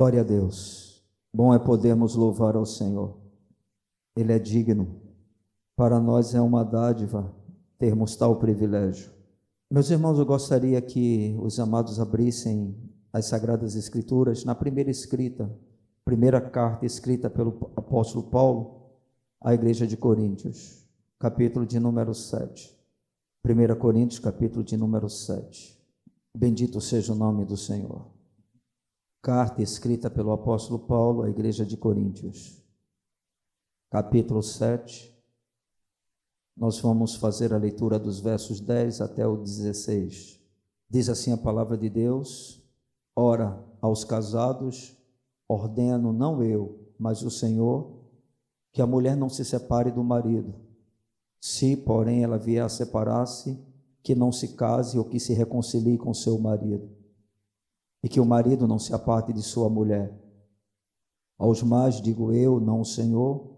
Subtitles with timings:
[0.00, 1.04] Glória a Deus.
[1.30, 3.18] Bom é podermos louvar ao Senhor.
[4.16, 4.98] Ele é digno.
[5.76, 7.30] Para nós é uma dádiva
[7.78, 9.12] termos tal privilégio.
[9.70, 12.74] Meus irmãos, eu gostaria que os amados abrissem
[13.12, 15.54] as Sagradas Escrituras na primeira escrita,
[16.02, 18.86] primeira carta escrita pelo apóstolo Paulo
[19.38, 20.82] à igreja de Coríntios,
[21.18, 22.74] capítulo de número 7.
[23.46, 25.78] 1 Coríntios, capítulo de número 7.
[26.34, 28.18] Bendito seja o nome do Senhor.
[29.22, 32.64] Carta escrita pelo apóstolo Paulo à igreja de Coríntios,
[33.90, 35.14] capítulo 7.
[36.56, 40.40] Nós vamos fazer a leitura dos versos 10 até o 16.
[40.88, 42.62] Diz assim a palavra de Deus:
[43.14, 44.96] Ora, aos casados,
[45.46, 48.00] ordeno não eu, mas o Senhor,
[48.72, 50.54] que a mulher não se separe do marido.
[51.38, 53.62] Se, porém, ela vier a separar-se,
[54.02, 56.99] que não se case ou que se reconcilie com seu marido,
[58.02, 60.12] e que o marido não se aparte de sua mulher.
[61.38, 63.50] Aos mais digo eu, não o Senhor,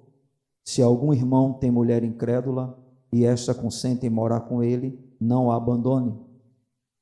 [0.64, 2.78] se algum irmão tem mulher incrédula
[3.12, 6.16] e esta consente em morar com ele, não a abandone.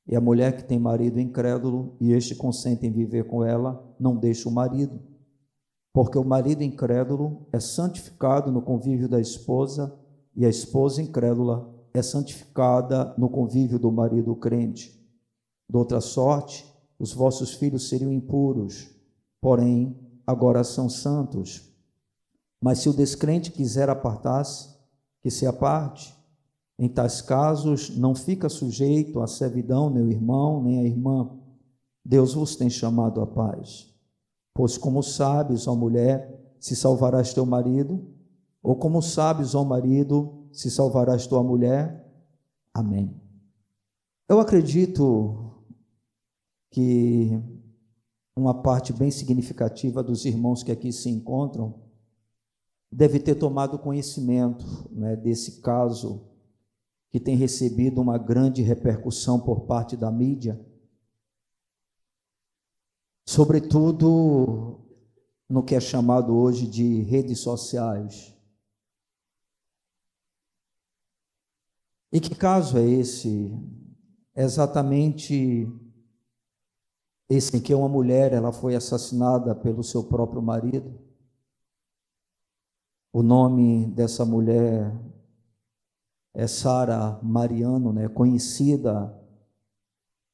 [0.07, 4.15] E a mulher que tem marido incrédulo e este consente em viver com ela, não
[4.15, 4.99] deixe o marido.
[5.93, 9.97] Porque o marido incrédulo é santificado no convívio da esposa
[10.35, 14.99] e a esposa incrédula é santificada no convívio do marido crente.
[15.69, 16.65] De outra sorte,
[17.01, 18.87] os vossos filhos seriam impuros,
[19.41, 21.67] porém agora são santos.
[22.61, 24.69] Mas se o descrente quiser apartar-se,
[25.19, 26.15] que se aparte.
[26.77, 31.31] Em tais casos, não fica sujeito à servidão nem o irmão, nem a irmã.
[32.05, 33.91] Deus vos tem chamado à paz.
[34.53, 38.13] Pois como sabes, ó mulher, se salvarás teu marido,
[38.61, 42.07] ou como sabes, ó marido, se salvarás tua mulher.
[42.71, 43.19] Amém.
[44.29, 45.50] Eu acredito
[46.71, 47.29] que
[48.35, 51.83] uma parte bem significativa dos irmãos que aqui se encontram
[52.91, 56.27] deve ter tomado conhecimento né, desse caso
[57.09, 60.59] que tem recebido uma grande repercussão por parte da mídia,
[63.25, 64.79] sobretudo
[65.49, 68.33] no que é chamado hoje de redes sociais.
[72.13, 73.51] E que caso é esse?
[74.33, 75.69] Exatamente
[77.31, 80.99] em que uma mulher ela foi assassinada pelo seu próprio marido.
[83.13, 84.93] O nome dessa mulher
[86.33, 89.13] é Sara Mariano, né, conhecida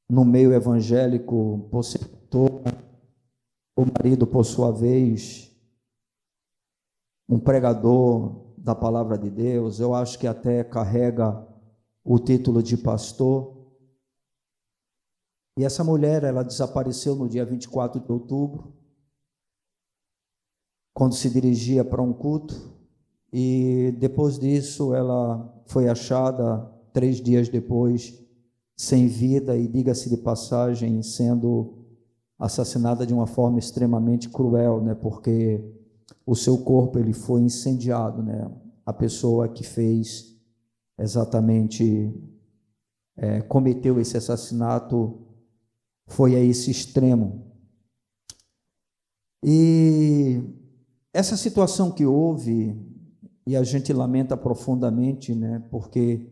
[0.10, 2.00] no meio evangélico por ser
[3.78, 5.56] o marido, por sua vez,
[7.30, 11.46] um pregador da palavra de Deus, eu acho que até carrega
[12.04, 13.57] o título de pastor.
[15.58, 18.72] E essa mulher, ela desapareceu no dia 24 de outubro,
[20.94, 22.78] quando se dirigia para um culto,
[23.34, 28.24] e depois disso ela foi achada três dias depois,
[28.76, 31.88] sem vida, e diga-se de passagem, sendo
[32.38, 34.94] assassinada de uma forma extremamente cruel, né?
[34.94, 35.60] Porque
[36.24, 38.48] o seu corpo ele foi incendiado, né?
[38.86, 40.36] A pessoa que fez
[41.00, 42.14] exatamente
[43.16, 45.27] é, cometeu esse assassinato
[46.08, 47.46] foi a esse extremo.
[49.44, 50.42] E
[51.14, 52.76] essa situação que houve,
[53.46, 56.32] e a gente lamenta profundamente, né, porque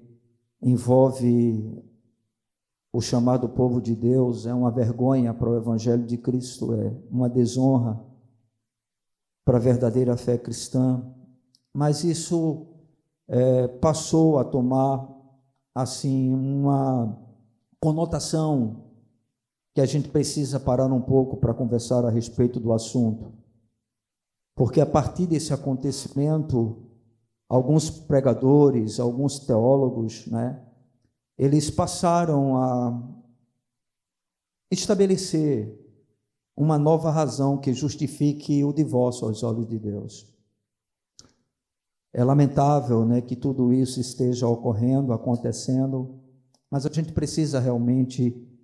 [0.61, 1.83] envolve
[2.91, 7.29] o chamado povo de Deus, é uma vergonha para o Evangelho de Cristo, é uma
[7.29, 8.01] desonra
[9.43, 11.05] para a verdadeira fé cristã,
[11.73, 12.65] mas isso
[13.27, 15.07] é, passou a tomar
[15.75, 17.19] assim uma
[17.79, 18.84] conotação
[19.75, 23.33] que a gente precisa parar um pouco para conversar a respeito do assunto.
[24.55, 26.81] Porque a partir desse acontecimento,
[27.49, 30.65] alguns pregadores, alguns teólogos, né,
[31.37, 33.03] eles passaram a
[34.71, 35.77] estabelecer
[36.55, 40.33] uma nova razão que justifique o divórcio aos olhos de Deus.
[42.13, 46.17] É lamentável né, que tudo isso esteja ocorrendo, acontecendo,
[46.71, 48.54] mas a gente precisa realmente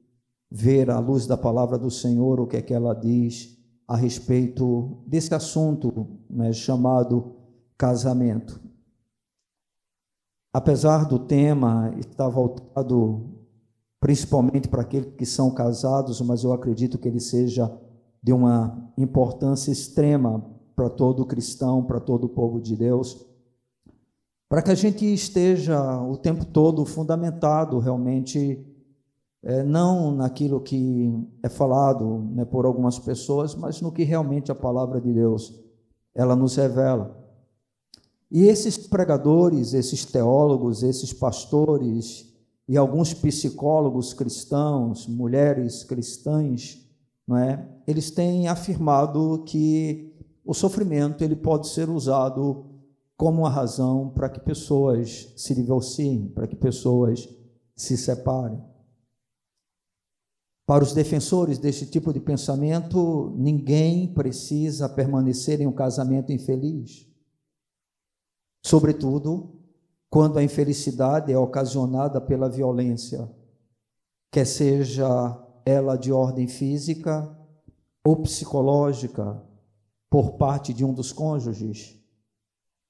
[0.51, 3.57] ver à luz da palavra do Senhor o que é que ela diz
[3.87, 7.35] a respeito desse assunto né, chamado
[7.77, 8.59] casamento.
[10.53, 13.29] Apesar do tema estar voltado
[13.99, 17.71] principalmente para aqueles que são casados, mas eu acredito que ele seja
[18.21, 20.43] de uma importância extrema
[20.75, 23.25] para todo cristão, para todo o povo de Deus
[24.51, 28.59] para que a gente esteja o tempo todo fundamentado realmente
[29.43, 31.11] é, não naquilo que
[31.41, 35.59] é falado né, por algumas pessoas, mas no que realmente a palavra de Deus
[36.13, 37.17] ela nos revela.
[38.29, 42.31] E esses pregadores, esses teólogos, esses pastores
[42.67, 46.79] e alguns psicólogos cristãos, mulheres cristãs,
[47.27, 47.67] não é?
[47.87, 50.15] Eles têm afirmado que
[50.45, 52.65] o sofrimento ele pode ser usado
[53.17, 57.27] como uma razão para que pessoas se divorciem, para que pessoas
[57.75, 58.70] se separem.
[60.71, 67.05] Para os defensores desse tipo de pensamento, ninguém precisa permanecer em um casamento infeliz.
[68.65, 69.61] Sobretudo
[70.09, 73.29] quando a infelicidade é ocasionada pela violência,
[74.31, 75.05] quer seja
[75.65, 77.37] ela de ordem física
[78.01, 79.45] ou psicológica,
[80.09, 82.01] por parte de um dos cônjuges,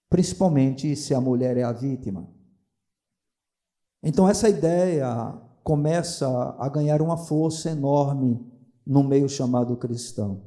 [0.07, 2.31] principalmente se a mulher é a vítima.
[4.03, 6.27] Então, essa ideia começa
[6.57, 8.39] a ganhar uma força enorme
[8.85, 10.41] no meio chamado cristão.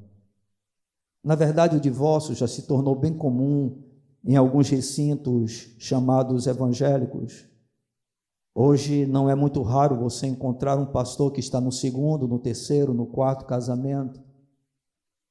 [1.22, 3.82] Na verdade, o divórcio já se tornou bem comum
[4.24, 7.46] em alguns recintos chamados evangélicos.
[8.54, 12.94] Hoje não é muito raro você encontrar um pastor que está no segundo, no terceiro,
[12.94, 14.20] no quarto casamento.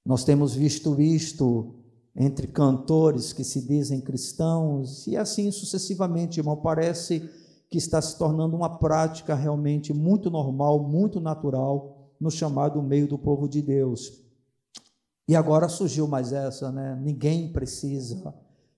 [0.06, 1.76] Nós temos visto isto
[2.16, 6.58] entre cantores que se dizem cristãos e assim sucessivamente, irmão.
[6.58, 7.30] Parece
[7.74, 13.18] que está se tornando uma prática realmente muito normal, muito natural no chamado meio do
[13.18, 14.22] povo de Deus.
[15.28, 16.96] E agora surgiu mais essa, né?
[17.02, 18.31] Ninguém precisa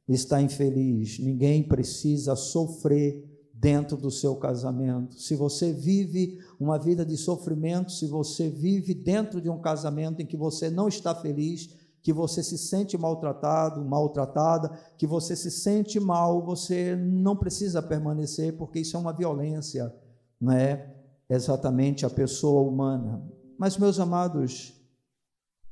[0.07, 5.19] estar infeliz, ninguém precisa sofrer dentro do seu casamento.
[5.19, 10.25] Se você vive uma vida de sofrimento, se você vive dentro de um casamento em
[10.25, 11.69] que você não está feliz,
[12.05, 18.55] que você se sente maltratado, maltratada, que você se sente mal, você não precisa permanecer,
[18.55, 19.91] porque isso é uma violência,
[20.39, 20.95] não é
[21.27, 23.27] exatamente a pessoa humana.
[23.57, 24.79] Mas, meus amados,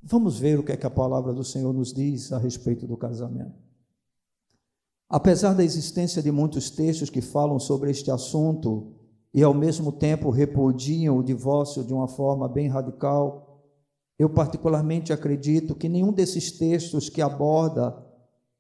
[0.02, 2.98] vamos ver o que é que a palavra do Senhor nos diz a respeito do
[2.98, 3.62] casamento.
[5.08, 8.92] Apesar da existência de muitos textos que falam sobre este assunto
[9.32, 13.53] e ao mesmo tempo repudiam o divórcio de uma forma bem radical,
[14.18, 17.96] eu particularmente acredito que nenhum desses textos que aborda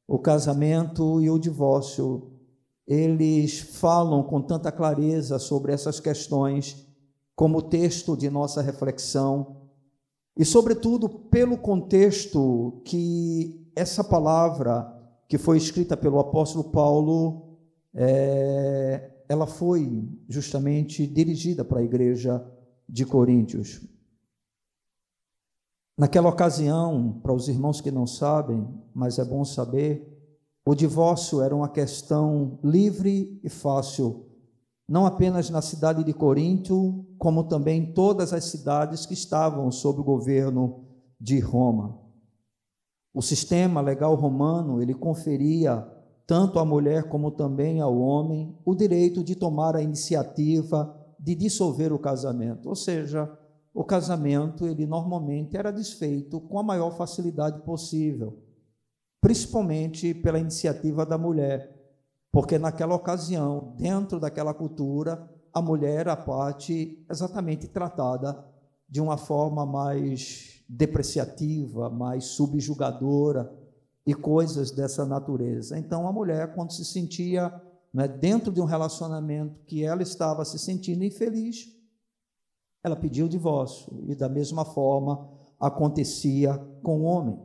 [0.08, 2.32] o casamento e o divórcio,
[2.86, 6.86] eles falam com tanta clareza sobre essas questões
[7.36, 9.64] como texto de nossa reflexão
[10.36, 14.92] e sobretudo pelo contexto que essa palavra
[15.28, 17.58] que foi escrita pelo apóstolo Paulo,
[17.94, 22.44] é, ela foi justamente dirigida para a igreja
[22.90, 23.82] de Coríntios.
[25.98, 30.10] Naquela ocasião, para os irmãos que não sabem, mas é bom saber,
[30.66, 34.26] o divórcio era uma questão livre e fácil,
[34.90, 40.02] não apenas na cidade de Corinto, como também em todas as cidades que estavam sob
[40.02, 40.84] o governo
[41.20, 42.00] de Roma.
[43.14, 45.88] O sistema legal romano, ele conferia
[46.26, 51.94] tanto à mulher como também ao homem o direito de tomar a iniciativa de dissolver
[51.94, 53.32] o casamento, ou seja,
[53.74, 58.38] o casamento ele normalmente era desfeito com a maior facilidade possível,
[59.20, 61.74] principalmente pela iniciativa da mulher,
[62.32, 68.46] porque naquela ocasião, dentro daquela cultura, a mulher era a parte exatamente tratada
[68.88, 73.52] de uma forma mais depreciativa, mais subjugadora
[74.06, 75.78] e coisas dessa natureza.
[75.78, 77.54] Então a mulher, quando se sentia
[77.94, 81.72] né, dentro de um relacionamento que ela estava se sentindo infeliz,
[82.84, 87.40] ela pediu o divórcio, e da mesma forma acontecia com o homem.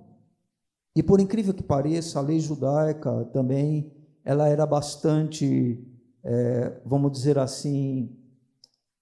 [0.96, 3.92] E por incrível que pareça, a lei judaica também
[4.24, 5.82] ela era bastante,
[6.24, 8.14] é, vamos dizer assim,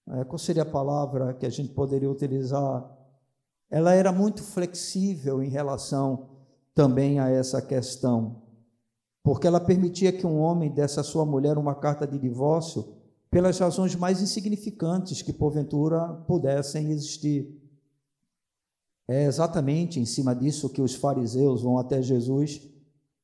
[0.07, 2.89] é, qual seria a palavra que a gente poderia utilizar?
[3.69, 6.29] Ela era muito flexível em relação
[6.73, 8.43] também a essa questão,
[9.23, 12.96] porque ela permitia que um homem desse à sua mulher uma carta de divórcio
[13.29, 17.49] pelas razões mais insignificantes que porventura pudessem existir.
[19.07, 22.61] É exatamente em cima disso que os fariseus vão até Jesus,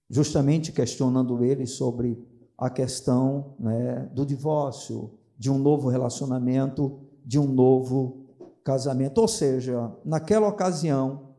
[0.10, 2.22] justamente questionando ele sobre
[2.58, 8.24] a questão né, do divórcio, de um novo relacionamento, de um novo
[8.64, 9.20] casamento.
[9.20, 11.34] Ou seja, naquela ocasião,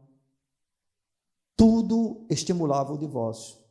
[1.56, 3.63] tudo estimulava o divórcio.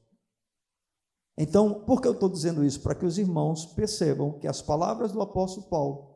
[1.37, 2.81] Então, por que eu estou dizendo isso?
[2.81, 6.13] Para que os irmãos percebam que as palavras do apóstolo Paulo,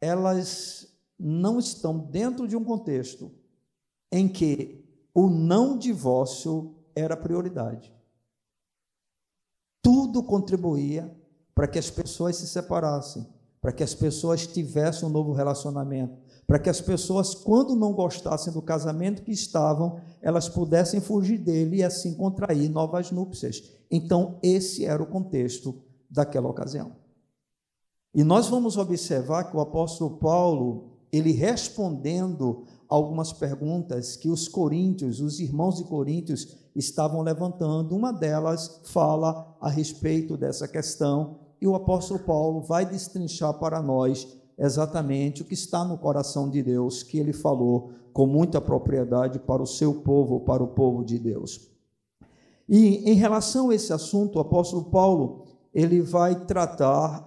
[0.00, 0.88] elas
[1.18, 3.30] não estão dentro de um contexto
[4.10, 7.94] em que o não divórcio era prioridade.
[9.82, 11.14] Tudo contribuía
[11.54, 13.26] para que as pessoas se separassem,
[13.60, 16.18] para que as pessoas tivessem um novo relacionamento,
[16.50, 21.76] para que as pessoas, quando não gostassem do casamento que estavam, elas pudessem fugir dele
[21.76, 23.62] e assim contrair novas núpcias.
[23.88, 25.80] Então, esse era o contexto
[26.10, 26.96] daquela ocasião.
[28.12, 35.20] E nós vamos observar que o apóstolo Paulo, ele respondendo algumas perguntas que os coríntios,
[35.20, 41.76] os irmãos de Coríntios, estavam levantando, uma delas fala a respeito dessa questão, e o
[41.76, 47.18] apóstolo Paulo vai destrinchar para nós exatamente o que está no coração de Deus, que
[47.18, 51.70] ele falou com muita propriedade para o seu povo, para o povo de Deus.
[52.68, 57.24] E em relação a esse assunto, o apóstolo Paulo, ele vai tratar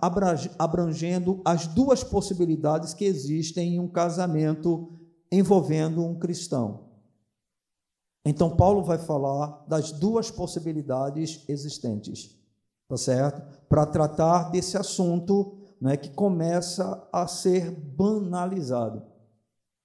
[0.58, 4.92] abrangendo as duas possibilidades que existem em um casamento
[5.32, 6.82] envolvendo um cristão.
[8.25, 12.38] Então, Paulo vai falar das duas possibilidades existentes,
[12.88, 13.42] tá certo?
[13.68, 19.06] Para tratar desse assunto né, que começa a ser banalizado.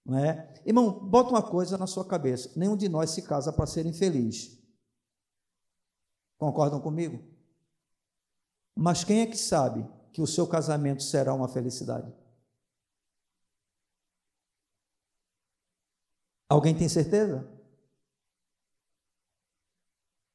[0.06, 0.54] Né?
[0.64, 4.56] Irmão, bota uma coisa na sua cabeça: nenhum de nós se casa para ser infeliz.
[6.38, 7.20] Concordam comigo?
[8.76, 12.14] Mas quem é que sabe que o seu casamento será uma felicidade?
[16.48, 17.44] Alguém tem certeza?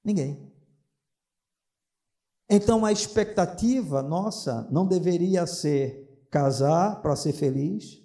[0.03, 0.52] Ninguém.
[2.55, 8.00] Então a expectativa nossa não deveria ser casar para ser feliz,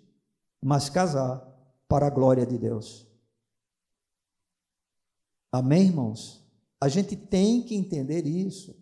[0.58, 1.46] mas casar
[1.86, 3.06] para a glória de Deus.
[5.52, 6.42] Amém, irmãos?
[6.80, 8.74] A gente tem que entender isso.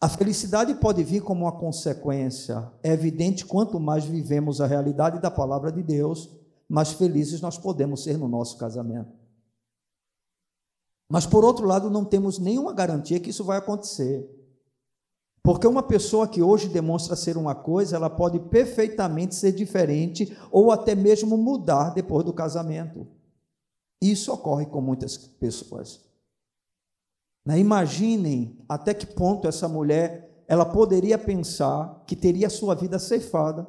[0.00, 2.72] A felicidade pode vir como uma consequência.
[2.82, 6.28] É evidente quanto mais vivemos a realidade da palavra de Deus,
[6.68, 9.21] mais felizes nós podemos ser no nosso casamento.
[11.12, 14.26] Mas, por outro lado, não temos nenhuma garantia que isso vai acontecer.
[15.42, 20.72] Porque uma pessoa que hoje demonstra ser uma coisa, ela pode perfeitamente ser diferente ou
[20.72, 23.06] até mesmo mudar depois do casamento.
[24.00, 26.00] Isso ocorre com muitas pessoas.
[27.44, 27.58] Né?
[27.58, 33.68] Imaginem até que ponto essa mulher ela poderia pensar que teria sua vida ceifada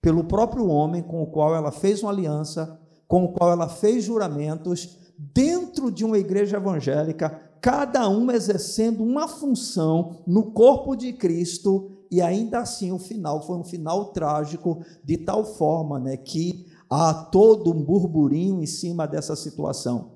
[0.00, 4.02] pelo próprio homem com o qual ela fez uma aliança, com o qual ela fez
[4.02, 11.90] juramentos, dentro de uma igreja evangélica, cada um exercendo uma função no corpo de Cristo,
[12.10, 17.14] e ainda assim o final foi um final trágico, de tal forma né, que há
[17.14, 20.12] todo um burburinho em cima dessa situação.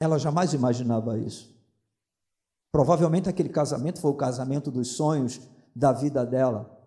[0.00, 1.54] Ela jamais imaginava isso.
[2.72, 5.40] Provavelmente aquele casamento foi o casamento dos sonhos
[5.74, 6.78] da vida dela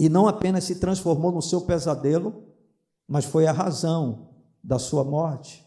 [0.00, 2.44] e não apenas se transformou no seu pesadelo,
[3.06, 4.28] mas foi a razão
[4.64, 5.66] da sua morte,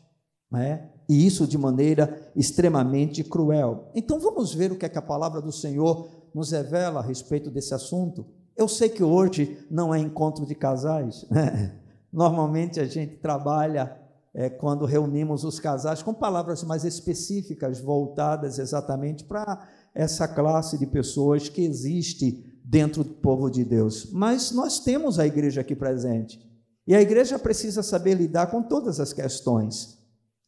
[0.53, 0.89] né?
[1.07, 3.89] e isso de maneira extremamente cruel.
[3.93, 7.51] Então vamos ver o que é que a palavra do Senhor nos revela a respeito
[7.51, 8.25] desse assunto.
[8.55, 11.75] Eu sei que hoje não é encontro de casais, né?
[12.11, 13.97] normalmente a gente trabalha
[14.33, 20.85] é, quando reunimos os casais com palavras mais específicas, voltadas exatamente para essa classe de
[20.85, 24.09] pessoas que existe dentro do povo de Deus.
[24.11, 26.39] Mas nós temos a igreja aqui presente.
[26.87, 30.02] E a igreja precisa saber lidar com todas as questões,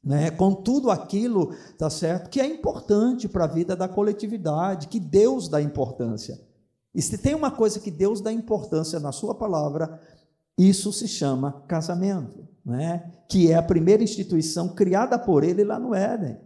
[0.06, 0.30] né?
[0.30, 5.50] com tudo aquilo, tá certo, que é importante para a vida da coletividade, que Deus
[5.50, 6.40] dá importância.
[6.94, 10.00] E se tem uma coisa que Deus dá importância na sua palavra,
[10.58, 13.12] isso se chama casamento, né?
[13.28, 16.38] que é a primeira instituição criada por ele lá no Éden.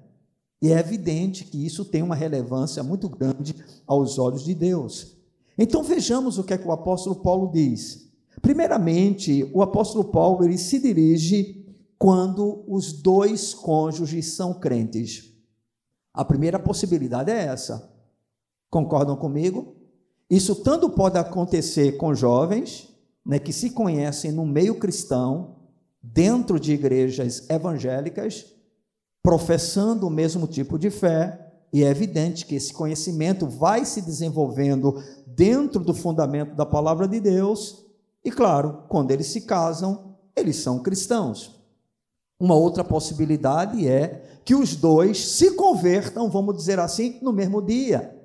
[0.61, 5.17] E é evidente que isso tem uma relevância muito grande aos olhos de Deus.
[5.57, 8.09] Então vejamos o que é que o apóstolo Paulo diz.
[8.41, 11.58] Primeiramente, o apóstolo Paulo ele se dirige
[12.00, 15.34] quando os dois cônjuges são crentes.
[16.13, 17.94] A primeira possibilidade é essa.
[18.70, 19.75] Concordam comigo?
[20.29, 22.88] Isso tanto pode acontecer com jovens,
[23.25, 25.58] né, que se conhecem no meio cristão,
[26.01, 28.46] dentro de igrejas evangélicas,
[29.22, 35.03] professando o mesmo tipo de fé, e é evidente que esse conhecimento vai se desenvolvendo
[35.27, 37.86] dentro do fundamento da palavra de Deus,
[38.24, 41.58] e claro, quando eles se casam, eles são cristãos.
[42.39, 48.15] Uma outra possibilidade é que os dois se convertam, vamos dizer assim, no mesmo dia.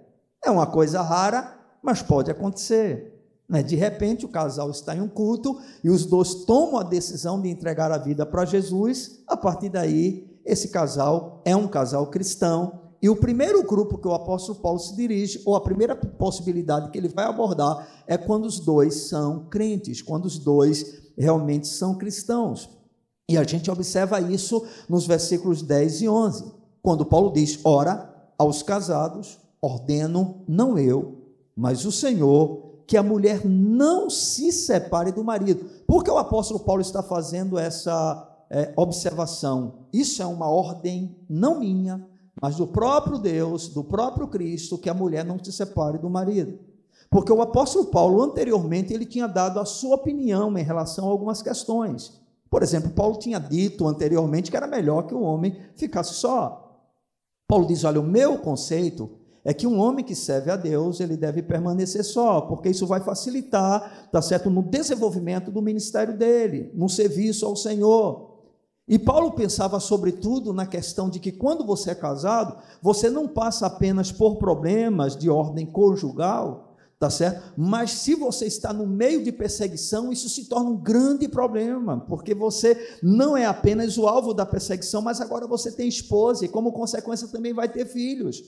[0.44, 3.12] É uma coisa rara, mas pode acontecer.
[3.48, 3.62] Né?
[3.62, 7.48] De repente, o casal está em um culto e os dois tomam a decisão de
[7.48, 9.22] entregar a vida para Jesus.
[9.26, 14.14] A partir daí, esse casal é um casal cristão e o primeiro grupo que o
[14.14, 18.58] apóstolo Paulo se dirige, ou a primeira possibilidade que ele vai abordar, é quando os
[18.58, 22.70] dois são crentes, quando os dois realmente são cristãos.
[23.28, 26.52] E a gente observa isso nos versículos 10 e 11,
[26.82, 31.22] quando Paulo diz: Ora, aos casados ordeno, não eu,
[31.56, 35.64] mas o Senhor, que a mulher não se separe do marido.
[35.86, 39.86] Por que o apóstolo Paulo está fazendo essa é, observação?
[39.92, 42.06] Isso é uma ordem não minha,
[42.40, 46.58] mas do próprio Deus, do próprio Cristo, que a mulher não se separe do marido.
[47.08, 51.40] Porque o apóstolo Paulo, anteriormente, ele tinha dado a sua opinião em relação a algumas
[51.40, 52.20] questões.
[52.54, 56.78] Por exemplo, Paulo tinha dito anteriormente que era melhor que o homem ficasse só.
[57.48, 59.10] Paulo diz: olha, o meu conceito
[59.44, 63.00] é que um homem que serve a Deus, ele deve permanecer só, porque isso vai
[63.00, 68.38] facilitar, tá certo, no desenvolvimento do ministério dele, no serviço ao Senhor.
[68.86, 73.66] E Paulo pensava sobretudo na questão de que quando você é casado, você não passa
[73.66, 76.63] apenas por problemas de ordem conjugal,
[77.04, 77.52] tá certo?
[77.54, 82.34] Mas se você está no meio de perseguição, isso se torna um grande problema, porque
[82.34, 86.72] você não é apenas o alvo da perseguição, mas agora você tem esposa e como
[86.72, 88.42] consequência também vai ter filhos.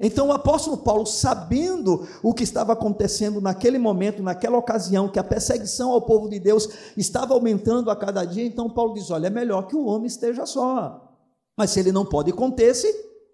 [0.00, 5.24] Então o apóstolo Paulo, sabendo o que estava acontecendo naquele momento, naquela ocasião, que a
[5.24, 9.30] perseguição ao povo de Deus estava aumentando a cada dia, então Paulo diz: olha, é
[9.30, 11.12] melhor que o homem esteja só.
[11.58, 12.86] Mas se ele não pode conter-se,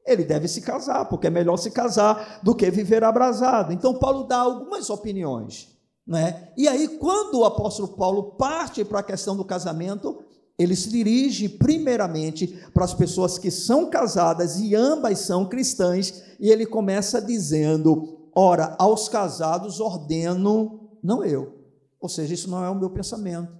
[0.08, 3.72] ele deve se casar, porque é melhor se casar do que viver abrasado.
[3.72, 5.68] Então Paulo dá algumas opiniões.
[6.06, 6.48] Né?
[6.56, 10.18] E aí, quando o apóstolo Paulo parte para a questão do casamento,
[10.58, 16.50] ele se dirige primeiramente para as pessoas que são casadas e ambas são cristãs, e
[16.50, 21.58] ele começa dizendo: Ora, aos casados ordeno, não eu.
[22.00, 23.57] Ou seja, isso não é o meu pensamento.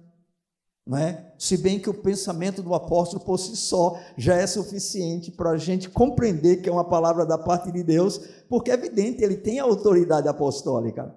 [0.97, 1.33] É?
[1.37, 5.57] Se bem que o pensamento do apóstolo por si só já é suficiente para a
[5.57, 8.19] gente compreender que é uma palavra da parte de Deus,
[8.49, 11.15] porque é evidente, ele tem a autoridade apostólica.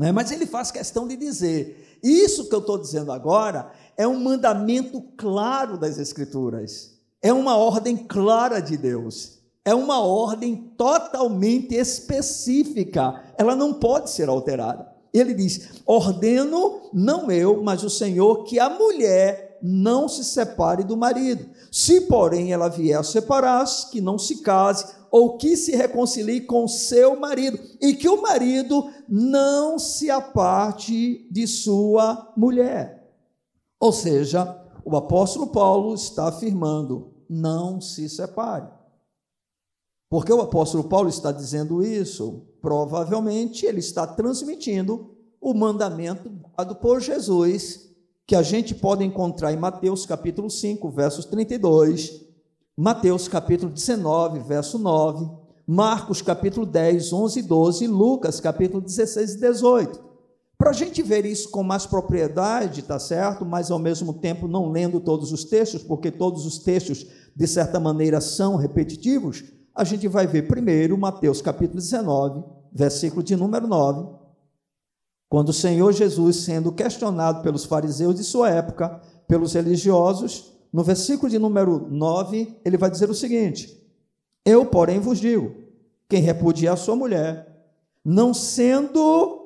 [0.00, 0.10] É?
[0.12, 5.02] Mas ele faz questão de dizer: Isso que eu estou dizendo agora é um mandamento
[5.16, 13.54] claro das Escrituras, é uma ordem clara de Deus, é uma ordem totalmente específica, ela
[13.54, 14.95] não pode ser alterada.
[15.18, 20.96] Ele diz: ordeno, não eu, mas o Senhor, que a mulher não se separe do
[20.96, 21.48] marido.
[21.72, 26.68] Se, porém, ela vier a separar-se, que não se case, ou que se reconcilie com
[26.68, 33.10] seu marido, e que o marido não se aparte de sua mulher.
[33.80, 38.68] Ou seja, o apóstolo Paulo está afirmando: não se separe.
[40.08, 42.46] Porque o apóstolo Paulo está dizendo isso?
[42.60, 45.15] Provavelmente ele está transmitindo
[45.48, 46.28] o mandamento
[46.58, 47.88] dado por Jesus,
[48.26, 52.20] que a gente pode encontrar em Mateus capítulo 5, versos 32,
[52.76, 55.30] Mateus capítulo 19, verso 9,
[55.64, 60.04] Marcos capítulo 10, 11 e 12, Lucas capítulo 16 e 18.
[60.58, 63.46] Para a gente ver isso com mais propriedade, tá certo?
[63.46, 67.06] Mas ao mesmo tempo não lendo todos os textos, porque todos os textos,
[67.36, 73.36] de certa maneira, são repetitivos, a gente vai ver primeiro Mateus capítulo 19, versículo de
[73.36, 74.25] número 9,
[75.28, 81.30] quando o Senhor Jesus, sendo questionado pelos fariseus de sua época, pelos religiosos, no versículo
[81.30, 83.82] de número 9, ele vai dizer o seguinte:
[84.44, 85.54] Eu, porém, vos digo:
[86.08, 87.46] quem repudia a sua mulher,
[88.04, 89.42] não sendo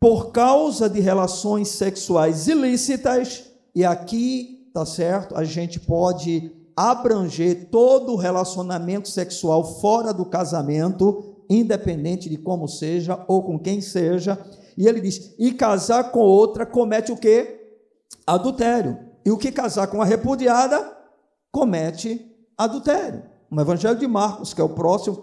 [0.00, 8.12] por causa de relações sexuais ilícitas, e aqui, tá certo, a gente pode abranger todo
[8.12, 14.38] o relacionamento sexual fora do casamento, independente de como seja ou com quem seja.
[14.76, 17.60] E ele diz: "E casar com outra comete o quê?
[18.26, 18.98] Adultério.
[19.24, 20.96] E o que casar com a repudiada
[21.50, 25.20] comete adultério." No Evangelho de Marcos, que é o próximo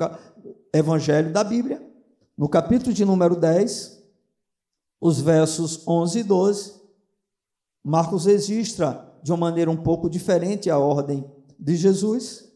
[0.73, 1.81] evangelho da Bíblia,
[2.37, 4.01] no capítulo de número 10,
[5.01, 6.79] os versos 11 e 12,
[7.83, 11.25] Marcos registra de uma maneira um pouco diferente a ordem
[11.57, 12.49] de Jesus.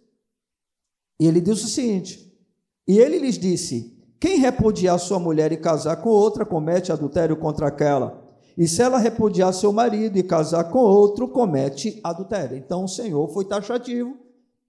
[1.19, 2.33] E ele diz o seguinte:
[2.87, 3.92] E ele lhes disse:
[4.23, 8.23] Quem repudiar sua mulher e casar com outra, comete adultério contra aquela.
[8.57, 12.55] E se ela repudiar seu marido e casar com outro, comete adultério.
[12.55, 14.15] Então o Senhor foi taxativo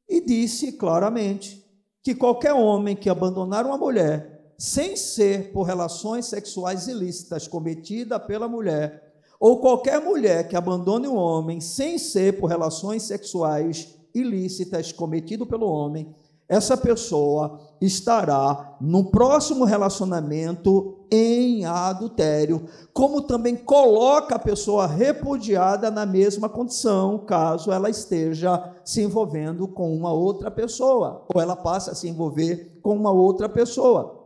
[0.09, 1.65] e disse claramente
[2.03, 8.49] que qualquer homem que abandonar uma mulher sem ser por relações sexuais ilícitas cometida pela
[8.49, 15.47] mulher, ou qualquer mulher que abandone o homem sem ser por relações sexuais ilícitas cometido
[15.47, 16.13] pelo homem,
[16.49, 26.05] essa pessoa estará no próximo relacionamento em adultério, como também coloca a pessoa repudiada na
[26.05, 31.95] mesma condição, caso ela esteja se envolvendo com uma outra pessoa, ou ela passe a
[31.95, 34.25] se envolver com uma outra pessoa.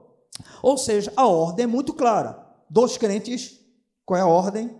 [0.62, 2.46] Ou seja, a ordem é muito clara.
[2.68, 3.58] Dos crentes,
[4.04, 4.78] qual é a ordem?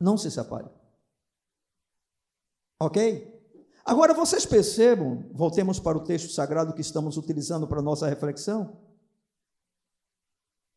[0.00, 0.68] Não se separe.
[2.80, 3.29] Ok?
[3.84, 8.76] Agora vocês percebam, voltemos para o texto sagrado que estamos utilizando para nossa reflexão,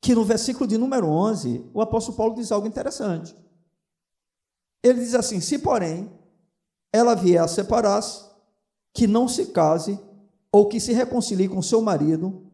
[0.02, 3.36] que no versículo de número 11, o apóstolo Paulo diz algo interessante.
[4.84, 6.12] Ele diz assim: Se, porém,
[6.92, 8.26] ela vier a separar-se,
[8.94, 10.00] que não se case
[10.52, 12.52] ou que se reconcilie com seu marido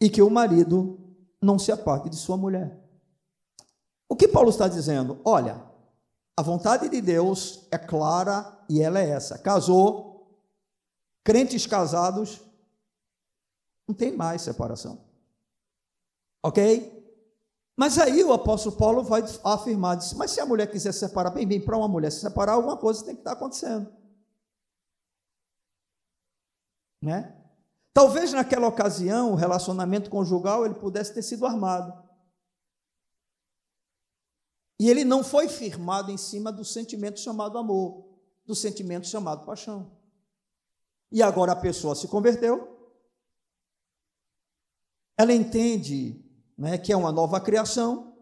[0.00, 0.98] e que o marido
[1.40, 2.78] não se aparte de sua mulher.
[4.08, 5.20] O que Paulo está dizendo?
[5.24, 5.64] Olha,
[6.36, 10.38] a vontade de Deus é clara e ela é essa: casou,
[11.24, 12.40] crentes casados,
[13.86, 14.98] não tem mais separação.
[16.42, 17.00] Ok?
[17.76, 21.30] Mas aí o apóstolo Paulo vai afirmar, diz, mas se a mulher quiser se separar,
[21.30, 23.92] bem, bem, para uma mulher se separar, alguma coisa tem que estar acontecendo.
[27.02, 27.36] Né?
[27.92, 32.01] Talvez naquela ocasião o relacionamento conjugal ele pudesse ter sido armado.
[34.82, 38.04] E ele não foi firmado em cima do sentimento chamado amor,
[38.44, 39.92] do sentimento chamado paixão.
[41.08, 42.90] E agora a pessoa se converteu,
[45.16, 46.20] ela entende
[46.58, 48.12] né, que é uma nova criação,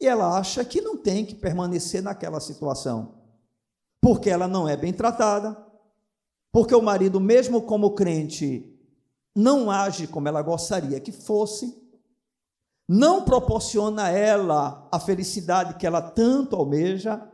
[0.00, 3.22] e ela acha que não tem que permanecer naquela situação,
[4.00, 5.64] porque ela não é bem tratada,
[6.50, 8.76] porque o marido, mesmo como crente,
[9.32, 11.81] não age como ela gostaria que fosse,
[12.92, 17.26] não proporciona a ela a felicidade que ela tanto almeja,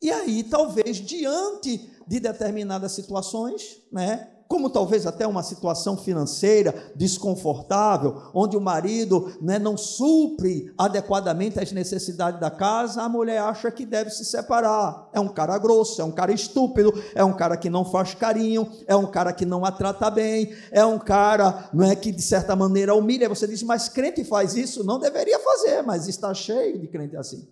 [0.00, 8.22] e aí talvez diante de determinadas situações, né, como talvez até uma situação financeira desconfortável,
[8.32, 13.84] onde o marido né, não supre adequadamente as necessidades da casa, a mulher acha que
[13.84, 15.10] deve se separar.
[15.12, 18.66] É um cara grosso, é um cara estúpido, é um cara que não faz carinho,
[18.86, 22.22] é um cara que não a trata bem, é um cara não é, que de
[22.22, 23.28] certa maneira humilha.
[23.28, 24.82] Você diz, mas crente faz isso?
[24.82, 27.46] Não deveria fazer, mas está cheio de crente assim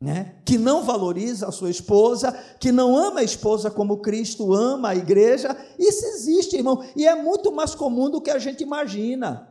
[0.00, 0.34] né?
[0.46, 4.96] que não valoriza a sua esposa, que não ama a esposa como Cristo ama a
[4.96, 5.54] igreja.
[5.78, 9.48] Isso existe, irmão, e é muito mais comum do que a gente imagina.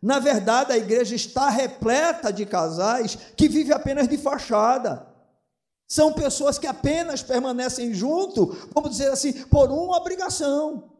[0.00, 5.06] Na verdade, a igreja está repleta de casais que vivem apenas de fachada.
[5.86, 10.90] São pessoas que apenas permanecem junto, vamos dizer assim, por uma obrigação.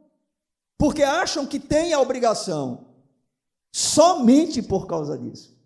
[0.76, 2.86] Porque acham que têm a obrigação.
[3.72, 5.56] Somente por causa disso.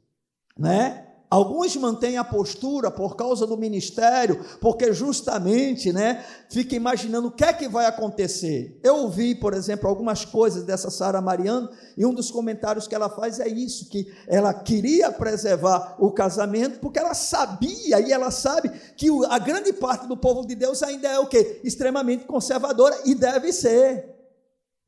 [0.56, 1.03] Né?
[1.34, 7.42] Alguns mantêm a postura por causa do ministério, porque justamente, né, fica imaginando o que
[7.42, 8.78] é que vai acontecer.
[8.84, 13.08] Eu ouvi, por exemplo, algumas coisas dessa Sara Mariano, e um dos comentários que ela
[13.08, 18.70] faz é isso, que ela queria preservar o casamento, porque ela sabia e ela sabe
[18.96, 21.60] que a grande parte do povo de Deus ainda é o quê?
[21.64, 24.13] Extremamente conservadora e deve ser.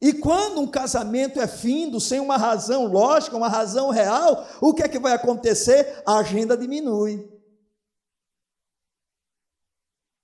[0.01, 4.83] E quando um casamento é findo, sem uma razão lógica, uma razão real, o que
[4.83, 6.03] é que vai acontecer?
[6.07, 7.33] A agenda diminui.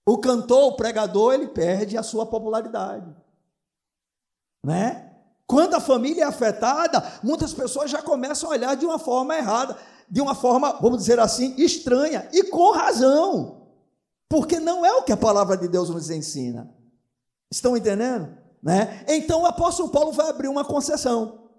[0.07, 3.15] O cantor, o pregador, ele perde a sua popularidade.
[4.65, 5.11] Né?
[5.47, 9.77] Quando a família é afetada, muitas pessoas já começam a olhar de uma forma errada,
[10.09, 13.69] de uma forma, vamos dizer assim, estranha, e com razão.
[14.29, 16.71] Porque não é o que a palavra de Deus nos ensina.
[17.51, 18.42] Estão entendendo?
[18.63, 19.05] Né?
[19.09, 21.51] Então o apóstolo Paulo vai abrir uma concessão.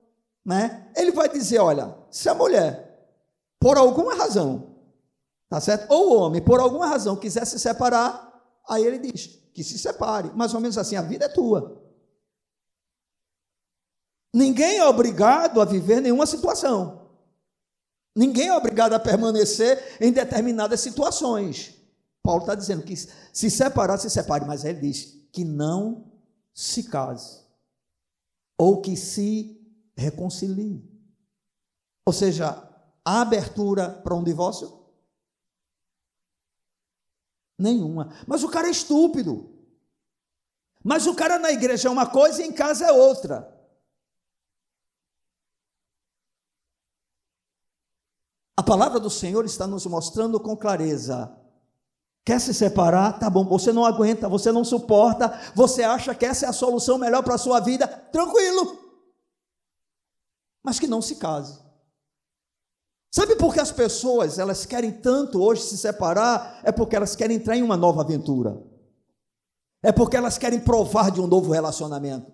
[0.46, 0.90] Né?
[0.96, 3.12] Ele vai dizer: olha, se a mulher,
[3.60, 4.78] por alguma razão,
[5.50, 5.92] tá certo?
[5.92, 10.32] Ou o homem, por alguma razão, quiser se separar, aí ele diz que se separe.
[10.34, 11.82] Mais ou menos assim, a vida é tua.
[14.34, 17.04] Ninguém é obrigado a viver nenhuma situação.
[18.16, 21.76] Ninguém é obrigado a permanecer em determinadas situações.
[22.24, 26.13] Paulo está dizendo que se separar, se separe, mas ele diz que não
[26.54, 27.44] se case
[28.58, 29.60] ou que se
[29.96, 30.88] reconcilie.
[32.06, 32.70] Ou seja,
[33.04, 34.82] há abertura para um divórcio?
[37.58, 38.14] Nenhuma.
[38.28, 39.50] Mas o cara é estúpido.
[40.84, 43.50] Mas o cara na igreja é uma coisa e em casa é outra.
[48.56, 51.36] A palavra do Senhor está nos mostrando com clareza
[52.26, 53.20] Quer se separar?
[53.20, 56.98] Tá bom, você não aguenta, você não suporta, você acha que essa é a solução
[56.98, 57.86] melhor para a sua vida?
[57.88, 58.78] Tranquilo.
[60.64, 61.62] Mas que não se case.
[63.14, 66.62] Sabe por que as pessoas, elas querem tanto hoje se separar?
[66.64, 68.60] É porque elas querem entrar em uma nova aventura.
[69.84, 72.32] É porque elas querem provar de um novo relacionamento.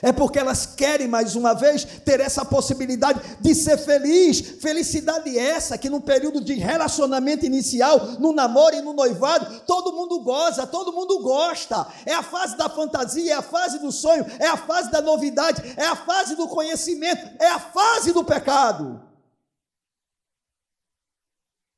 [0.00, 4.40] É porque elas querem mais uma vez ter essa possibilidade de ser feliz.
[4.40, 10.20] Felicidade essa que no período de relacionamento inicial, no namoro e no noivado, todo mundo
[10.20, 11.86] goza, todo mundo gosta.
[12.06, 15.62] É a fase da fantasia, é a fase do sonho, é a fase da novidade,
[15.76, 19.00] é a fase do conhecimento, é a fase do pecado.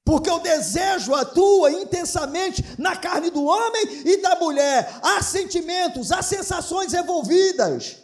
[0.04, 4.98] Porque o desejo atua intensamente na carne do homem e da mulher.
[5.02, 8.03] Há sentimentos, há sensações envolvidas.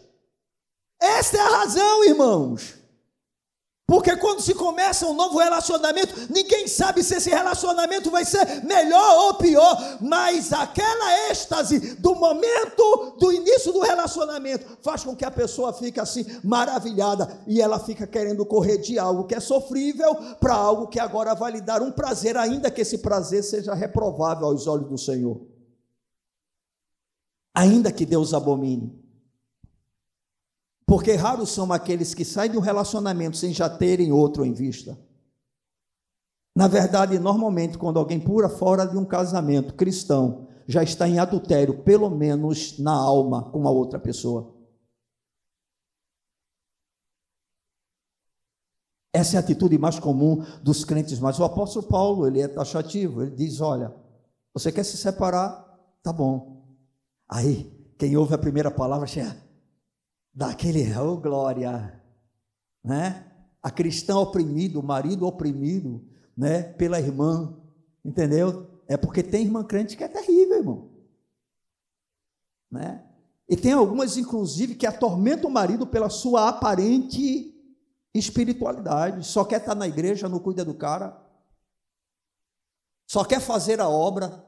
[1.00, 2.80] Esta é a razão, irmãos.
[3.90, 9.26] Porque quando se começa um novo relacionamento, ninguém sabe se esse relacionamento vai ser melhor
[9.26, 15.30] ou pior, mas aquela êxtase do momento do início do relacionamento faz com que a
[15.30, 20.54] pessoa fique assim maravilhada e ela fica querendo correr de algo que é sofrível para
[20.54, 24.68] algo que agora vai lhe dar um prazer, ainda que esse prazer seja reprovável aos
[24.68, 25.40] olhos do Senhor.
[27.52, 29.09] Ainda que Deus abomine.
[30.90, 34.98] Porque raros são aqueles que saem de um relacionamento sem já terem outro em vista.
[36.52, 41.84] Na verdade, normalmente, quando alguém pura fora de um casamento cristão, já está em adultério,
[41.84, 44.52] pelo menos na alma, com a outra pessoa.
[49.14, 53.22] Essa é a atitude mais comum dos crentes, mas o apóstolo Paulo, ele é taxativo,
[53.22, 53.94] ele diz: olha,
[54.52, 55.72] você quer se separar?
[56.02, 56.64] Tá bom.
[57.28, 59.49] Aí, quem ouve a primeira palavra, chega
[60.32, 62.00] daquele, oh glória,
[62.82, 63.26] né?
[63.62, 66.04] A cristã oprimida, o marido oprimido,
[66.36, 66.62] né?
[66.62, 67.56] Pela irmã,
[68.04, 68.70] entendeu?
[68.88, 70.90] É porque tem irmã crente que é terrível, irmão,
[72.70, 73.06] né?
[73.48, 77.52] E tem algumas, inclusive, que atormentam o marido pela sua aparente
[78.14, 79.26] espiritualidade.
[79.26, 81.20] Só quer estar na igreja, não cuida do cara.
[83.08, 84.46] Só quer fazer a obra.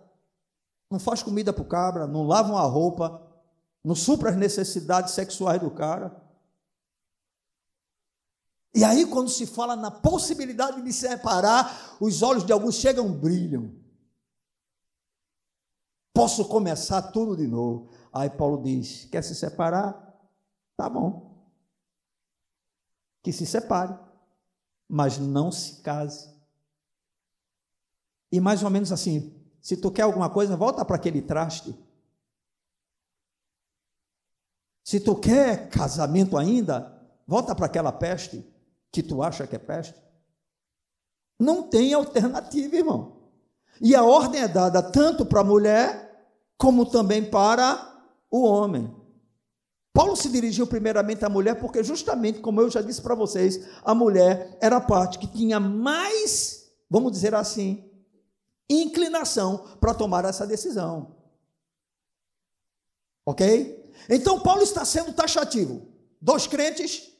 [0.88, 3.22] Não faz comida para o cabra, não lava uma roupa,
[3.85, 6.16] não supra as necessidades sexuais do cara.
[8.75, 13.75] E aí, quando se fala na possibilidade de separar, os olhos de alguns chegam, brilham.
[16.14, 17.90] Posso começar tudo de novo.
[18.12, 19.92] Aí Paulo diz: quer se separar?
[20.77, 21.33] Tá bom.
[23.23, 23.97] Que se separe,
[24.88, 26.33] mas não se case.
[28.31, 31.75] E mais ou menos assim: se tu quer alguma coisa, volta para aquele traste.
[34.85, 38.45] Se tu quer casamento ainda, volta para aquela peste
[38.90, 39.95] que tu acha que é peste.
[41.38, 43.23] Não tem alternativa, irmão.
[43.81, 48.95] E a ordem é dada tanto para a mulher, como também para o homem.
[49.92, 53.95] Paulo se dirigiu primeiramente à mulher, porque, justamente como eu já disse para vocês, a
[53.95, 57.90] mulher era a parte que tinha mais, vamos dizer assim,
[58.71, 61.16] inclinação para tomar essa decisão.
[63.27, 63.82] Ok?
[64.09, 65.87] Então Paulo está sendo taxativo.
[66.21, 67.13] Dois crentes,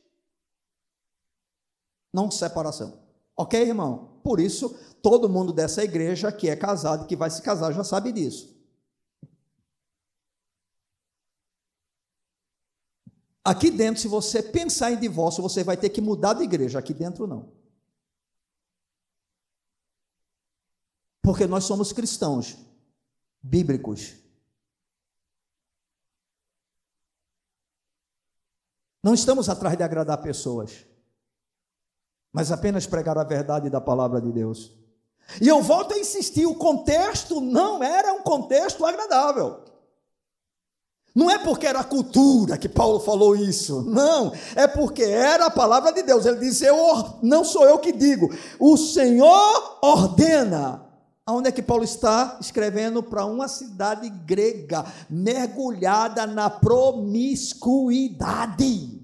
[2.13, 3.03] não separação.
[3.37, 4.21] Ok, irmão?
[4.23, 4.69] Por isso,
[5.03, 8.53] todo mundo dessa igreja que é casado, que vai se casar, já sabe disso.
[13.45, 16.79] Aqui dentro, se você pensar em divórcio, você vai ter que mudar de igreja.
[16.79, 17.53] Aqui dentro, não.
[21.21, 22.57] Porque nós somos cristãos
[23.43, 24.22] bíblicos.
[29.03, 30.87] Não estamos atrás de agradar pessoas,
[32.33, 34.73] mas apenas pregar a verdade da palavra de Deus.
[35.41, 39.65] E eu volto a insistir: o contexto não era um contexto agradável.
[41.15, 45.51] Não é porque era a cultura que Paulo falou isso, não, é porque era a
[45.51, 46.25] palavra de Deus.
[46.25, 46.77] Ele disse: eu,
[47.23, 50.92] Não sou eu que digo, o Senhor ordena.
[51.33, 59.01] Aonde é que Paulo está escrevendo para uma cidade grega mergulhada na promiscuidade?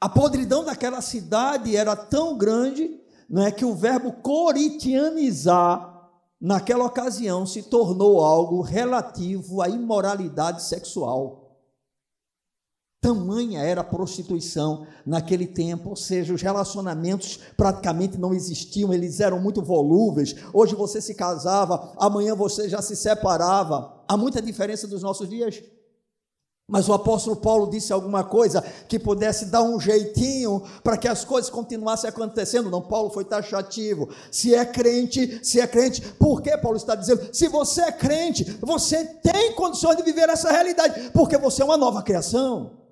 [0.00, 2.88] A podridão daquela cidade era tão grande,
[3.28, 6.08] não é que o verbo coritianizar
[6.40, 11.47] naquela ocasião se tornou algo relativo à imoralidade sexual.
[13.00, 19.40] Tamanha era a prostituição naquele tempo, ou seja, os relacionamentos praticamente não existiam, eles eram
[19.40, 20.34] muito volúveis.
[20.52, 24.02] Hoje você se casava, amanhã você já se separava.
[24.08, 25.62] Há muita diferença dos nossos dias.
[26.70, 31.24] Mas o apóstolo Paulo disse alguma coisa que pudesse dar um jeitinho para que as
[31.24, 32.68] coisas continuassem acontecendo.
[32.68, 34.10] Não, Paulo foi taxativo.
[34.30, 37.30] Se é crente, se é crente, por que Paulo está dizendo?
[37.32, 41.78] Se você é crente, você tem condições de viver essa realidade, porque você é uma
[41.78, 42.87] nova criação.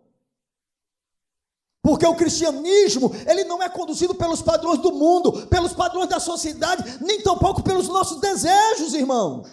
[1.86, 6.98] Porque o cristianismo, ele não é conduzido pelos padrões do mundo, pelos padrões da sociedade,
[7.00, 9.48] nem tampouco pelos nossos desejos, irmãos.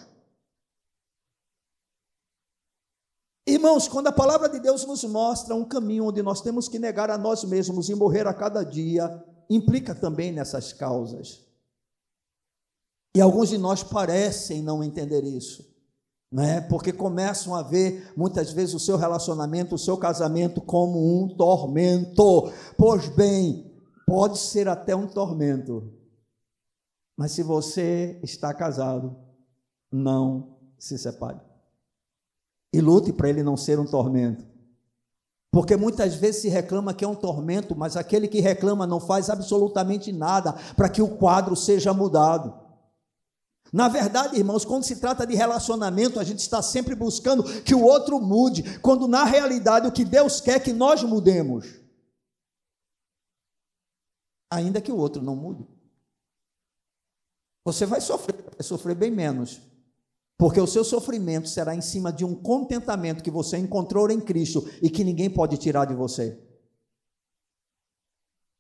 [3.46, 7.12] Irmãos, quando a palavra de Deus nos mostra um caminho onde nós temos que negar
[7.12, 11.46] a nós mesmos e morrer a cada dia, implica também nessas causas.
[13.16, 15.73] E alguns de nós parecem não entender isso
[16.34, 16.62] né?
[16.62, 22.52] porque começam a ver muitas vezes o seu relacionamento, o seu casamento como um tormento.
[22.76, 23.72] Pois bem,
[24.08, 25.94] pode ser até um tormento,
[27.16, 29.16] mas se você está casado,
[29.92, 31.40] não se separe.
[32.74, 34.44] E lute para ele não ser um tormento.
[35.52, 39.30] Porque muitas vezes se reclama que é um tormento, mas aquele que reclama não faz
[39.30, 42.63] absolutamente nada para que o quadro seja mudado.
[43.74, 47.82] Na verdade, irmãos, quando se trata de relacionamento, a gente está sempre buscando que o
[47.82, 51.66] outro mude, quando na realidade o que Deus quer é que nós mudemos.
[54.52, 55.68] Ainda que o outro não mude.
[57.66, 59.60] Você vai sofrer, vai sofrer bem menos,
[60.38, 64.70] porque o seu sofrimento será em cima de um contentamento que você encontrou em Cristo
[64.84, 66.40] e que ninguém pode tirar de você.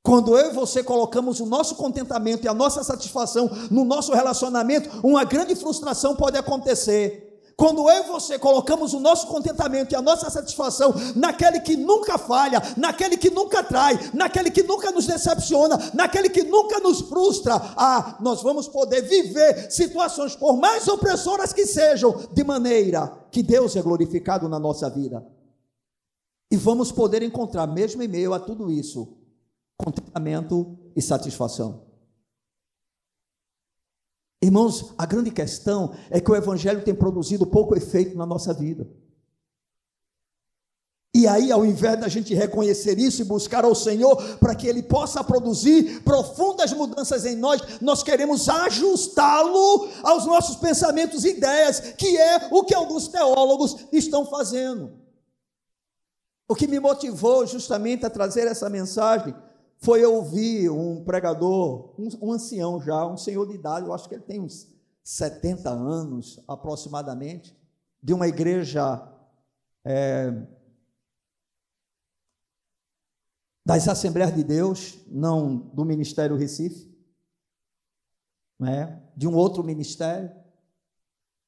[0.03, 4.89] Quando eu e você colocamos o nosso contentamento e a nossa satisfação no nosso relacionamento,
[5.01, 7.29] uma grande frustração pode acontecer.
[7.55, 12.17] Quando eu e você colocamos o nosso contentamento e a nossa satisfação naquele que nunca
[12.17, 17.55] falha, naquele que nunca trai, naquele que nunca nos decepciona, naquele que nunca nos frustra,
[17.77, 23.73] ah, nós vamos poder viver situações, por mais opressoras que sejam, de maneira que Deus
[23.77, 25.25] é glorificado na nossa vida.
[26.51, 29.22] E vamos poder encontrar, mesmo em meio a tudo isso,
[29.83, 31.83] contentamento e satisfação.
[34.41, 38.87] Irmãos, a grande questão é que o Evangelho tem produzido pouco efeito na nossa vida.
[41.15, 44.81] E aí, ao invés da gente reconhecer isso e buscar ao Senhor para que Ele
[44.81, 52.17] possa produzir profundas mudanças em nós, nós queremos ajustá-lo aos nossos pensamentos e ideias, que
[52.17, 54.91] é o que alguns teólogos estão fazendo.
[56.49, 59.35] O que me motivou justamente a trazer essa mensagem
[59.83, 64.15] foi ouvir um pregador, um, um, ancião já, um senhor de idade, eu acho que
[64.15, 67.53] ele tem uns 70 anos aproximadamente,
[68.01, 69.05] de uma igreja
[69.83, 70.31] é,
[73.65, 76.89] das Assembleias de Deus, não do Ministério Recife,
[78.57, 80.33] né, de um outro ministério,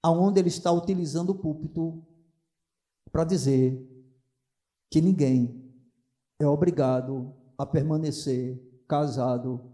[0.04, 2.06] aonde ele está utilizando o púlpito
[3.14, 3.82] para dizer
[4.92, 5.74] que ninguém
[6.38, 9.74] é obrigado a permanecer casado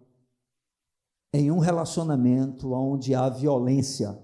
[1.33, 4.17] em um relacionamento onde há violência.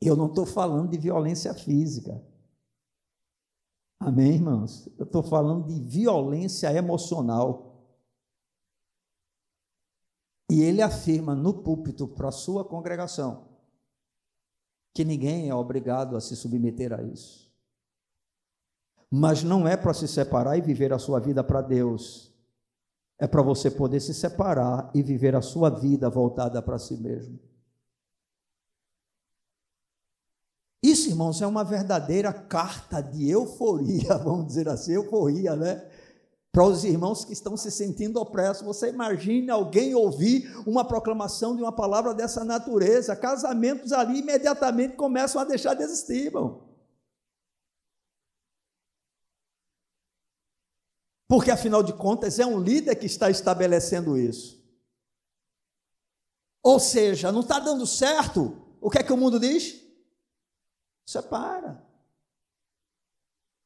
[0.00, 2.22] Eu não estou falando de violência física.
[4.00, 4.86] Amém, irmãos?
[4.98, 7.72] Eu estou falando de violência emocional.
[10.50, 13.54] E ele afirma no púlpito para a sua congregação
[14.94, 17.43] que ninguém é obrigado a se submeter a isso
[19.10, 22.32] mas não é para se separar e viver a sua vida para Deus.
[23.18, 27.38] É para você poder se separar e viver a sua vida voltada para si mesmo.
[30.82, 35.82] Isso, irmãos, é uma verdadeira carta de euforia, vamos dizer assim, euforia, né?
[36.52, 41.62] Para os irmãos que estão se sentindo opressos, você imagine alguém ouvir uma proclamação de
[41.62, 46.73] uma palavra dessa natureza, casamentos ali imediatamente começam a deixar de existir, irmão.
[51.28, 54.62] Porque afinal de contas é um líder que está estabelecendo isso.
[56.62, 59.82] Ou seja, não está dando certo, o que é que o mundo diz?
[61.06, 61.84] Separa.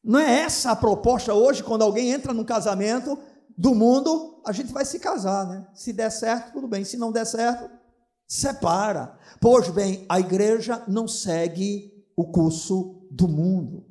[0.02, 3.18] Não é essa a proposta hoje, quando alguém entra num casamento
[3.56, 5.66] do mundo, a gente vai se casar, né?
[5.74, 6.84] Se der certo, tudo bem.
[6.84, 7.70] Se não der certo,
[8.26, 9.18] separa.
[9.40, 13.84] Pois bem, a igreja não segue o curso do mundo.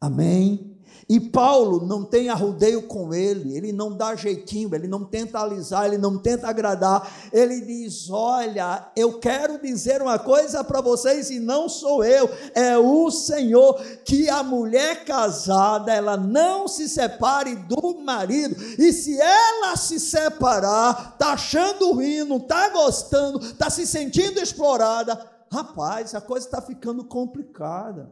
[0.00, 0.71] Amém?
[1.08, 5.86] E Paulo não tem arrudeio com ele, ele não dá jeitinho, ele não tenta alisar,
[5.86, 7.10] ele não tenta agradar.
[7.32, 12.78] Ele diz: Olha, eu quero dizer uma coisa para vocês e não sou eu, é
[12.78, 19.76] o Senhor, que a mulher casada, ela não se separe do marido, e se ela
[19.76, 26.46] se separar, está achando ruim, não está gostando, está se sentindo explorada, rapaz, a coisa
[26.46, 28.10] está ficando complicada.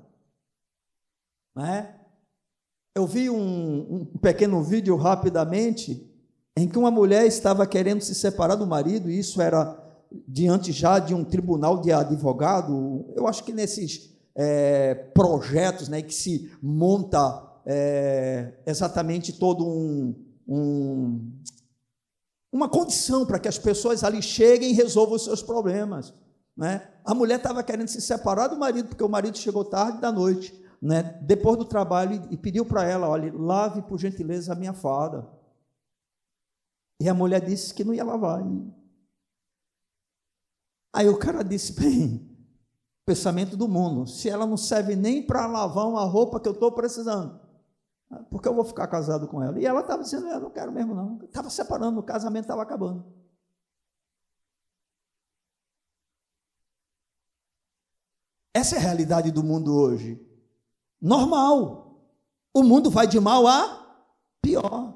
[1.55, 2.00] Não é?
[2.95, 6.07] Eu vi um, um pequeno vídeo rapidamente
[6.57, 9.79] em que uma mulher estava querendo se separar do marido, e isso era
[10.27, 13.07] diante já de um tribunal de advogado.
[13.15, 20.15] Eu acho que nesses é, projetos né, que se monta é, exatamente todo um,
[20.49, 21.33] um,
[22.53, 26.13] uma condição para que as pessoas ali cheguem e resolvam os seus problemas.
[26.57, 26.89] Né?
[27.05, 30.60] A mulher estava querendo se separar do marido, porque o marido chegou tarde da noite
[30.81, 35.29] né, depois do trabalho e pediu para ela: olha, lave por gentileza a minha fada.
[36.99, 38.43] E a mulher disse que não ia lavar.
[40.93, 42.35] Aí o cara disse: bem,
[43.05, 46.73] pensamento do mundo, se ela não serve nem para lavar uma roupa que eu estou
[46.73, 47.39] precisando,
[48.31, 49.61] porque eu vou ficar casado com ela?
[49.61, 51.19] E ela estava dizendo: eu não quero mesmo, não.
[51.23, 53.05] Estava separando, o casamento estava acabando.
[58.55, 60.30] Essa é a realidade do mundo hoje.
[61.01, 62.03] Normal.
[62.53, 63.81] O mundo vai de mal a
[64.43, 64.95] pior.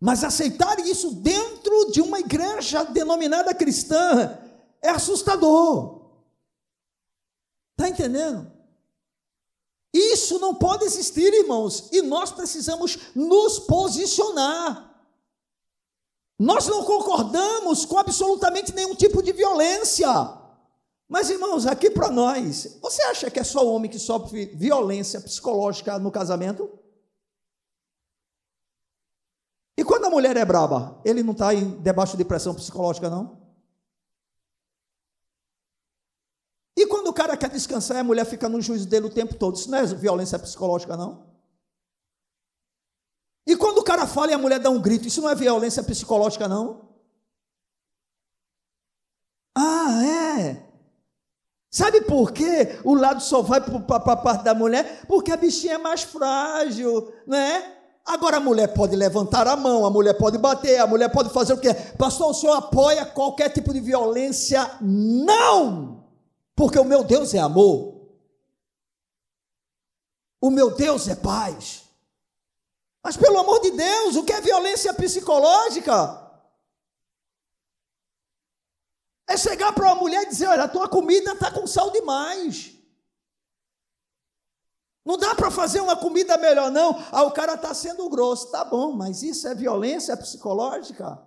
[0.00, 4.38] Mas aceitar isso dentro de uma igreja denominada cristã
[4.82, 6.00] é assustador.
[7.72, 8.50] Está entendendo?
[9.92, 14.90] Isso não pode existir, irmãos, e nós precisamos nos posicionar.
[16.38, 20.08] Nós não concordamos com absolutamente nenhum tipo de violência.
[21.10, 25.20] Mas, irmãos, aqui para nós, você acha que é só o homem que sofre violência
[25.20, 26.78] psicológica no casamento?
[29.76, 33.40] E quando a mulher é braba, ele não está debaixo de pressão psicológica, não?
[36.78, 39.34] E quando o cara quer descansar e a mulher fica no juízo dele o tempo
[39.34, 41.28] todo, isso não é violência psicológica, não?
[43.44, 45.82] E quando o cara fala e a mulher dá um grito, isso não é violência
[45.82, 46.88] psicológica, não?
[49.56, 50.04] Ah,
[50.38, 50.69] é?
[51.70, 52.80] Sabe por quê?
[52.82, 55.02] O lado só vai para a parte da mulher?
[55.06, 57.76] Porque a bichinha é mais frágil, né?
[58.04, 61.52] Agora a mulher pode levantar a mão, a mulher pode bater, a mulher pode fazer
[61.52, 61.72] o quê?
[61.96, 64.78] Pastor, o senhor apoia qualquer tipo de violência?
[64.80, 66.04] Não!
[66.56, 68.00] Porque o meu Deus é amor.
[70.40, 71.84] O meu Deus é paz.
[73.04, 76.19] Mas pelo amor de Deus, o que é violência psicológica?
[79.30, 82.72] É chegar para uma mulher e dizer: olha, a tua comida está com sal demais.
[85.06, 87.00] Não dá para fazer uma comida melhor, não.
[87.12, 88.50] Ah, o cara está sendo grosso.
[88.50, 91.24] Tá bom, mas isso é violência psicológica?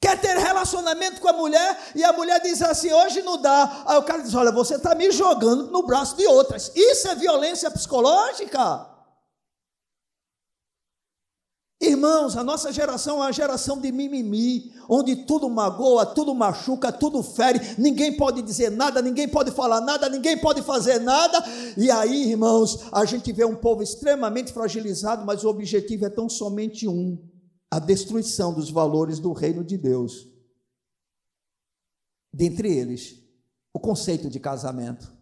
[0.00, 3.84] Quer ter relacionamento com a mulher e a mulher diz assim: hoje não dá.
[3.86, 6.72] Aí o cara diz: olha, você está me jogando no braço de outras.
[6.74, 8.91] Isso é violência psicológica?
[11.82, 17.24] Irmãos, a nossa geração é uma geração de mimimi, onde tudo magoa, tudo machuca, tudo
[17.24, 21.42] fere, ninguém pode dizer nada, ninguém pode falar nada, ninguém pode fazer nada.
[21.76, 26.28] E aí, irmãos, a gente vê um povo extremamente fragilizado, mas o objetivo é tão
[26.28, 27.18] somente um:
[27.68, 30.28] a destruição dos valores do reino de Deus.
[32.32, 33.16] Dentre eles,
[33.74, 35.12] o conceito de casamento.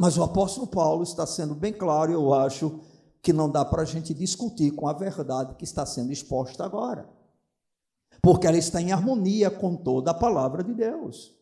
[0.00, 2.80] Mas o apóstolo Paulo está sendo bem claro, eu acho,
[3.22, 7.08] que não dá para a gente discutir com a verdade que está sendo exposta agora.
[8.22, 11.34] Porque ela está em harmonia com toda a palavra de Deus.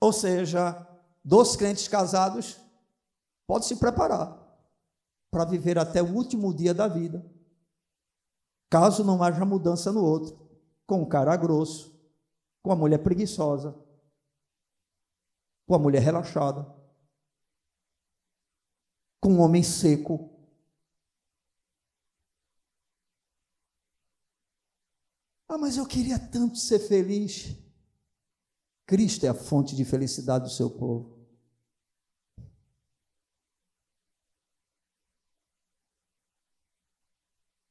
[0.00, 0.86] Ou seja,
[1.24, 2.58] dos crentes casados,
[3.46, 4.38] pode se preparar
[5.30, 7.24] para viver até o último dia da vida
[8.72, 10.34] caso não haja mudança no outro,
[10.86, 11.94] com o cara grosso,
[12.62, 13.78] com a mulher preguiçosa,
[15.68, 16.66] com a mulher relaxada,
[19.20, 20.31] com um homem seco.
[25.52, 27.54] Ah, mas eu queria tanto ser feliz.
[28.86, 31.18] Cristo é a fonte de felicidade do seu povo.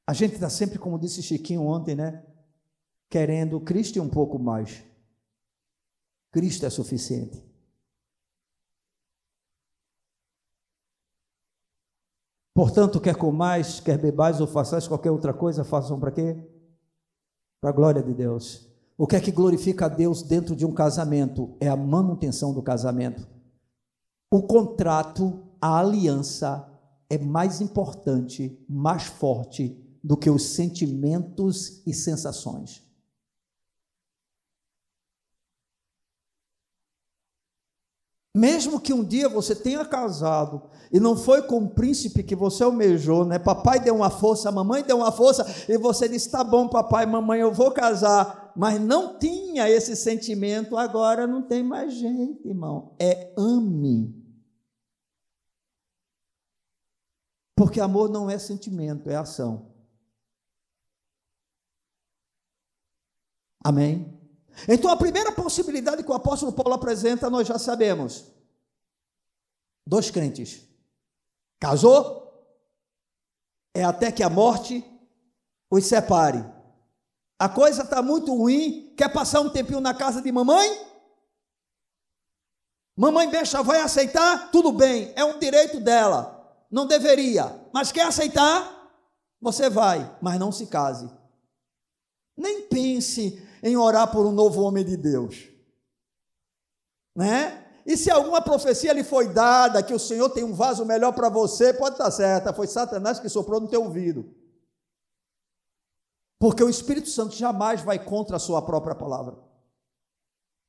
[0.05, 2.23] A gente está sempre, como disse Chiquinho ontem, né?
[3.09, 4.83] Querendo Cristo e um pouco mais.
[6.31, 7.43] Cristo é suficiente.
[12.53, 16.50] Portanto, quer comais, quer bebais ou façais qualquer outra coisa, façam para quê?
[17.61, 18.67] Para a glória de Deus.
[18.97, 21.55] O que é que glorifica a Deus dentro de um casamento?
[21.59, 23.27] É a manutenção do casamento.
[24.31, 26.67] O contrato, a aliança
[27.07, 32.81] é mais importante, mais forte do que os sentimentos e sensações.
[38.33, 42.63] Mesmo que um dia você tenha casado e não foi com o príncipe que você
[42.63, 43.37] almejou, né?
[43.37, 47.41] Papai deu uma força, mamãe deu uma força e você disse: "Tá bom, papai, mamãe,
[47.41, 52.95] eu vou casar", mas não tinha esse sentimento, agora não tem mais jeito, irmão.
[52.99, 54.15] É ame.
[57.55, 59.71] Porque amor não é sentimento, é ação.
[63.63, 64.20] Amém?
[64.67, 68.25] Então a primeira possibilidade que o apóstolo Paulo apresenta, nós já sabemos.
[69.85, 70.61] Dois crentes.
[71.59, 72.21] Casou?
[73.73, 74.83] É até que a morte
[75.69, 76.43] os separe.
[77.39, 78.93] A coisa está muito ruim.
[78.95, 80.91] Quer passar um tempinho na casa de mamãe?
[82.95, 84.51] Mamãe Bexa vai aceitar?
[84.51, 86.37] Tudo bem, é um direito dela.
[86.69, 88.79] Não deveria, mas quer aceitar?
[89.41, 91.09] Você vai, mas não se case.
[92.37, 95.49] Nem pense em orar por um novo homem de Deus.
[97.15, 97.65] Né?
[97.85, 101.29] E se alguma profecia lhe foi dada, que o Senhor tem um vaso melhor para
[101.29, 104.33] você, pode estar certa, foi Satanás que soprou no teu ouvido.
[106.39, 109.37] Porque o Espírito Santo jamais vai contra a sua própria palavra.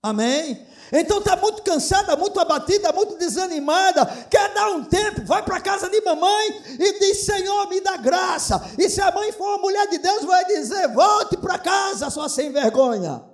[0.03, 0.67] Amém?
[0.93, 5.61] Então está muito cansada, muito abatida, muito desanimada, quer dar um tempo, vai para a
[5.61, 8.61] casa de mamãe e diz: Senhor, me dá graça.
[8.79, 12.29] E se a mãe for uma mulher de Deus, vai dizer: volte para casa, sua
[12.29, 13.25] sem vergonha.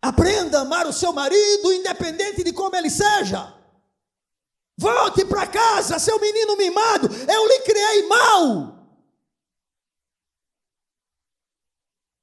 [0.00, 3.54] Aprenda a amar o seu marido, independente de como ele seja.
[4.78, 7.08] Volte para casa, seu menino mimado.
[7.30, 8.77] Eu lhe criei mal.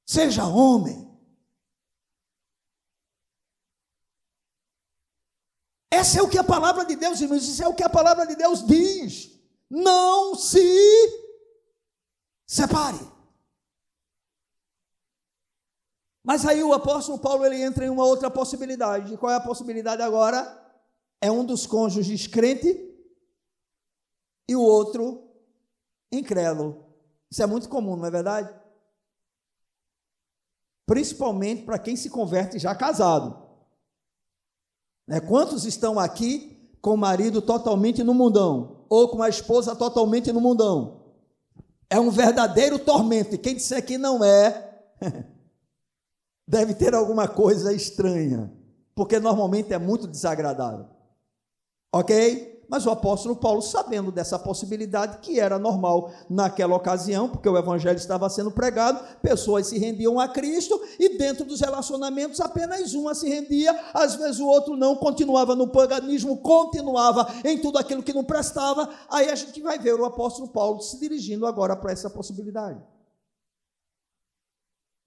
[0.06, 1.04] Seja homem.
[5.90, 8.26] Essa é o que a palavra de Deus, irmãos, isso é o que a palavra
[8.26, 9.36] de Deus diz.
[9.68, 10.60] Não se
[12.46, 13.00] separe.
[16.22, 19.16] Mas aí o apóstolo Paulo ele entra em uma outra possibilidade.
[19.16, 20.40] Qual é a possibilidade agora?
[21.20, 22.68] É um dos cônjuges crente
[24.48, 25.28] e o outro
[26.12, 26.94] incrédulo.
[27.30, 28.65] Isso é muito comum, não é verdade?
[30.86, 33.36] Principalmente para quem se converte já casado.
[35.06, 35.20] Né?
[35.20, 38.84] Quantos estão aqui com o marido totalmente no mundão?
[38.88, 41.00] Ou com a esposa totalmente no mundão?
[41.90, 43.34] É um verdadeiro tormento.
[43.34, 44.80] E quem disser que não é,
[46.46, 48.52] deve ter alguma coisa estranha.
[48.94, 50.86] Porque normalmente é muito desagradável.
[51.92, 52.55] Ok?
[52.68, 57.96] Mas o apóstolo Paulo, sabendo dessa possibilidade, que era normal naquela ocasião, porque o evangelho
[57.96, 63.28] estava sendo pregado, pessoas se rendiam a Cristo e dentro dos relacionamentos apenas uma se
[63.28, 68.24] rendia, às vezes o outro não, continuava no paganismo, continuava em tudo aquilo que não
[68.24, 68.88] prestava.
[69.08, 72.80] Aí a gente vai ver o apóstolo Paulo se dirigindo agora para essa possibilidade.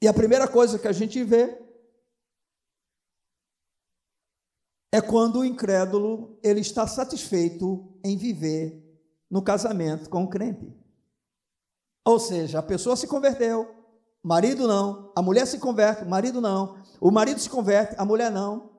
[0.01, 1.68] E a primeira coisa que a gente vê
[4.91, 8.83] é quando o incrédulo ele está satisfeito em viver
[9.29, 10.73] no casamento com o crente.
[12.05, 13.69] Ou seja, a pessoa se converteu,
[14.23, 18.71] marido não, a mulher se converte, marido não, o marido se converte, a mulher não.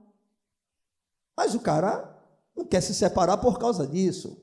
[1.36, 2.18] Mas o cara
[2.56, 4.36] não quer se separar por causa disso.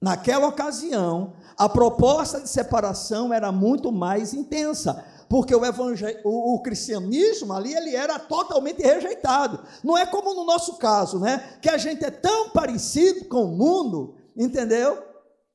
[0.00, 5.60] Naquela ocasião, a proposta de separação era muito mais intensa porque o,
[6.24, 9.64] o, o, cristianismo ali ele era totalmente rejeitado.
[9.82, 11.58] Não é como no nosso caso, né?
[11.60, 15.02] Que a gente é tão parecido com o mundo, entendeu?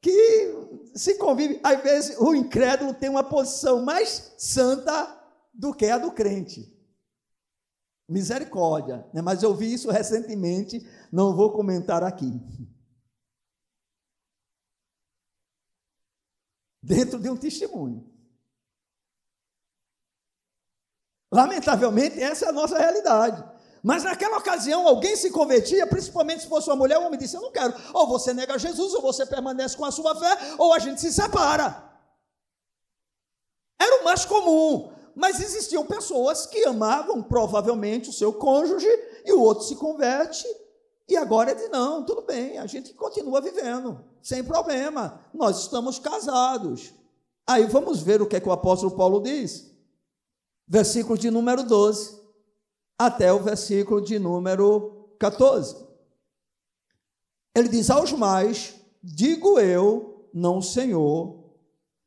[0.01, 0.53] Que
[0.93, 1.59] se convive.
[1.63, 5.17] Às vezes o incrédulo tem uma posição mais santa
[5.53, 6.69] do que a do crente.
[8.09, 9.21] Misericórdia, né?
[9.21, 12.29] mas eu vi isso recentemente, não vou comentar aqui.
[16.83, 18.10] Dentro de um testemunho.
[21.31, 23.41] Lamentavelmente, essa é a nossa realidade.
[23.81, 27.41] Mas naquela ocasião, alguém se convertia, principalmente se fosse uma mulher, o homem disse: Eu
[27.41, 27.73] não quero.
[27.93, 31.11] Ou você nega Jesus, ou você permanece com a sua fé, ou a gente se
[31.11, 31.89] separa.
[33.79, 34.91] Era o mais comum.
[35.15, 38.87] Mas existiam pessoas que amavam provavelmente o seu cônjuge
[39.25, 40.45] e o outro se converte.
[41.09, 45.21] E agora ele diz: Não, tudo bem, a gente continua vivendo, sem problema.
[45.33, 46.93] Nós estamos casados.
[47.47, 49.70] Aí vamos ver o que, é que o apóstolo Paulo diz
[50.71, 52.21] versículo de número 12
[52.97, 55.75] até o versículo de número 14.
[57.53, 61.43] Ele diz: Aos mais, digo eu, não Senhor,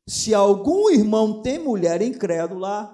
[0.07, 2.91] se algum irmão tem mulher incrédula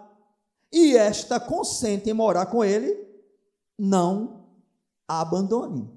[0.73, 3.07] e esta consente em morar com ele,
[3.79, 4.45] não
[5.07, 5.89] a abandone.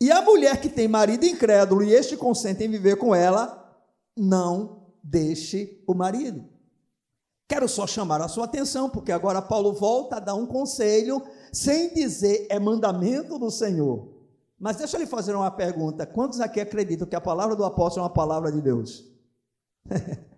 [0.00, 3.80] E a mulher que tem marido incrédulo e este consente em viver com ela,
[4.16, 6.53] não deixe o marido.
[7.48, 11.22] Quero só chamar a sua atenção, porque agora Paulo volta a dar um conselho,
[11.52, 14.08] sem dizer é mandamento do Senhor.
[14.58, 18.04] Mas deixa eu lhe fazer uma pergunta: quantos aqui acreditam que a palavra do apóstolo
[18.04, 19.04] é uma palavra de Deus?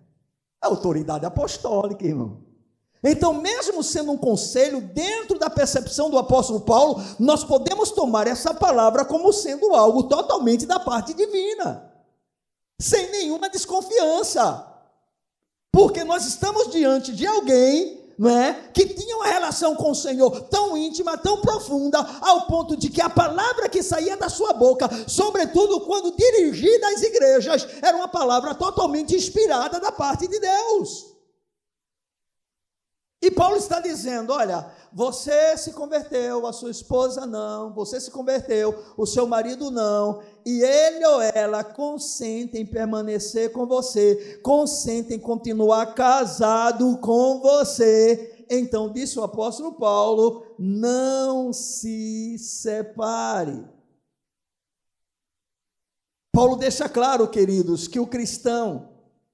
[0.61, 2.45] autoridade apostólica, irmão.
[3.03, 8.53] Então, mesmo sendo um conselho, dentro da percepção do apóstolo Paulo, nós podemos tomar essa
[8.53, 11.89] palavra como sendo algo totalmente da parte divina,
[12.81, 14.66] sem nenhuma desconfiança.
[15.71, 20.41] Porque nós estamos diante de alguém não é, que tinha uma relação com o Senhor
[20.49, 24.89] tão íntima, tão profunda, ao ponto de que a palavra que saía da sua boca,
[25.07, 31.16] sobretudo quando dirigida às igrejas, era uma palavra totalmente inspirada da parte de Deus.
[33.21, 38.83] E Paulo está dizendo: olha, você se converteu, a sua esposa não, você se converteu,
[38.95, 46.97] o seu marido não, e ele ou ela consentem permanecer com você, consentem continuar casado
[46.99, 48.45] com você.
[48.49, 53.65] Então, disse o apóstolo Paulo: não se separe.
[56.31, 58.89] Paulo deixa claro, queridos, que o cristão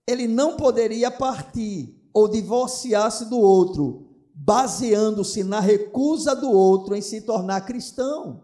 [0.07, 7.21] ele não poderia partir ou divorciar-se do outro, baseando-se na recusa do outro em se
[7.21, 8.43] tornar cristão.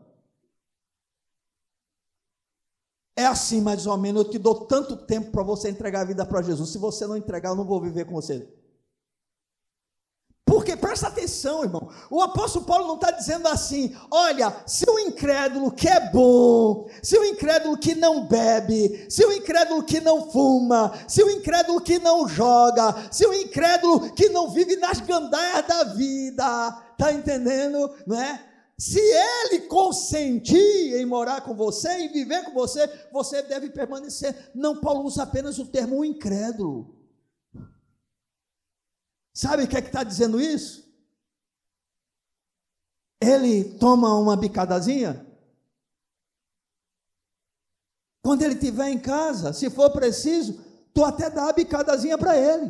[3.15, 6.25] É assim, mais ou menos, eu te dou tanto tempo para você entregar a vida
[6.25, 6.69] para Jesus.
[6.69, 8.47] Se você não entregar, eu não vou viver com você.
[10.49, 11.89] Porque presta atenção, irmão.
[12.09, 17.15] O apóstolo Paulo não está dizendo assim: olha, se o incrédulo que é bom, se
[17.19, 21.99] o incrédulo que não bebe, se o incrédulo que não fuma, se o incrédulo que
[21.99, 27.93] não joga, se o incrédulo que não vive nas gandaias da vida, está entendendo?
[28.07, 28.43] Não é?
[28.75, 34.49] Se ele consentir em morar com você, em viver com você, você deve permanecer.
[34.55, 36.98] Não, Paulo usa apenas o termo incrédulo.
[39.39, 40.85] Sabe o que é que está dizendo isso?
[43.21, 45.25] Ele toma uma bicadazinha.
[48.21, 50.61] Quando ele estiver em casa, se for preciso,
[50.93, 52.69] tu até dá a bicadazinha para ele.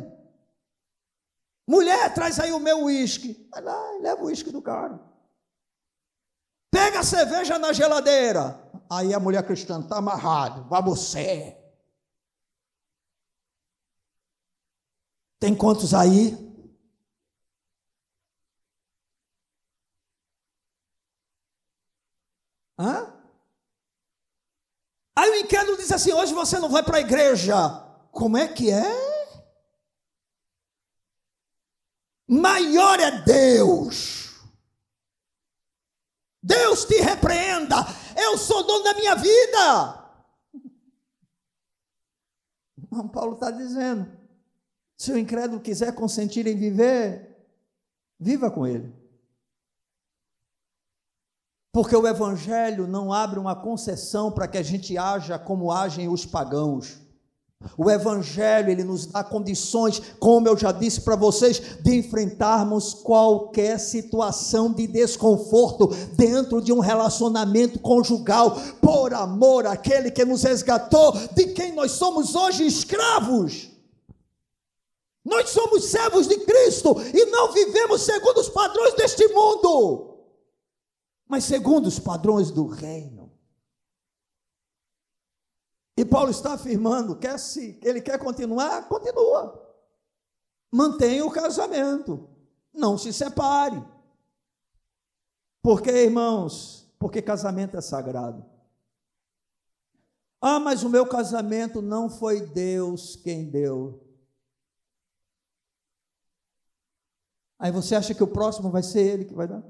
[1.68, 3.48] Mulher, traz aí o meu uísque.
[3.50, 4.96] Vai lá, leva o uísque do cara.
[6.70, 8.70] Pega a cerveja na geladeira.
[8.88, 10.68] Aí a mulher cristã está amarrado.
[10.68, 11.56] Vai você.
[15.40, 16.48] Tem quantos aí?
[22.80, 23.14] Hã?
[25.14, 27.54] Aí o incrédulo diz assim: hoje você não vai para a igreja.
[28.10, 29.10] Como é que é?
[32.26, 34.30] Maior é Deus.
[36.42, 37.76] Deus te repreenda.
[38.16, 40.00] Eu sou dono da minha vida.
[42.90, 44.10] Não, Paulo está dizendo:
[44.96, 47.46] se o incrédulo quiser consentir em viver,
[48.18, 48.99] viva com ele.
[51.72, 56.26] Porque o Evangelho não abre uma concessão para que a gente haja como agem os
[56.26, 56.98] pagãos.
[57.76, 63.78] O Evangelho, ele nos dá condições, como eu já disse para vocês, de enfrentarmos qualquer
[63.78, 71.48] situação de desconforto dentro de um relacionamento conjugal, por amor àquele que nos resgatou, de
[71.48, 73.68] quem nós somos hoje escravos.
[75.22, 80.09] Nós somos servos de Cristo e não vivemos segundo os padrões deste mundo
[81.30, 83.30] mas segundo os padrões do reino.
[85.96, 89.64] E Paulo está afirmando, quer se ele quer continuar, continua.
[90.72, 92.28] Mantenha o casamento,
[92.74, 93.80] não se separe.
[95.62, 98.44] Porque, irmãos, porque casamento é sagrado.
[100.40, 104.04] Ah, mas o meu casamento não foi Deus quem deu.
[107.56, 109.62] Aí você acha que o próximo vai ser ele que vai dar?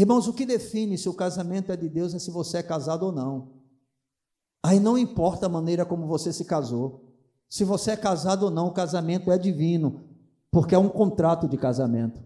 [0.00, 3.04] Irmãos, o que define se o casamento é de Deus é se você é casado
[3.04, 3.50] ou não.
[4.64, 7.04] Aí não importa a maneira como você se casou.
[7.50, 10.00] Se você é casado ou não, o casamento é divino,
[10.50, 12.18] porque é um contrato de casamento.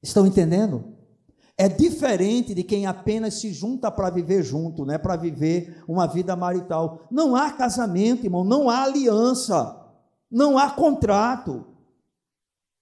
[0.00, 0.84] Estão entendendo?
[1.56, 4.98] É diferente de quem apenas se junta para viver junto, né?
[4.98, 7.08] para viver uma vida marital.
[7.10, 9.76] Não há casamento, irmão, não há aliança,
[10.30, 11.66] não há contrato.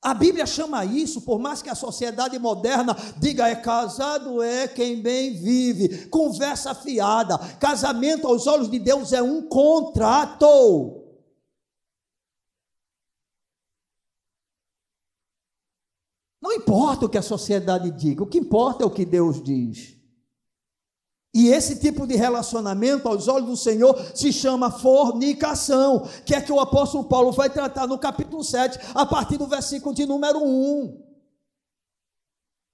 [0.06, 5.02] A Bíblia chama isso, por mais que a sociedade moderna diga é casado é quem
[5.02, 7.36] bem vive, conversa fiada.
[7.58, 11.02] Casamento aos olhos de Deus é um contrato.
[16.40, 19.95] Não importa o que a sociedade diga, o que importa é o que Deus diz.
[21.36, 26.50] E esse tipo de relacionamento, aos olhos do Senhor, se chama fornicação, que é que
[26.50, 30.98] o apóstolo Paulo vai tratar no capítulo 7, a partir do versículo de número 1.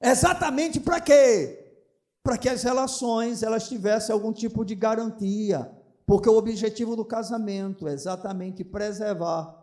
[0.01, 1.75] Exatamente para quê?
[2.23, 5.69] Para que as relações elas tivessem algum tipo de garantia,
[6.07, 9.61] porque o objetivo do casamento é exatamente preservar,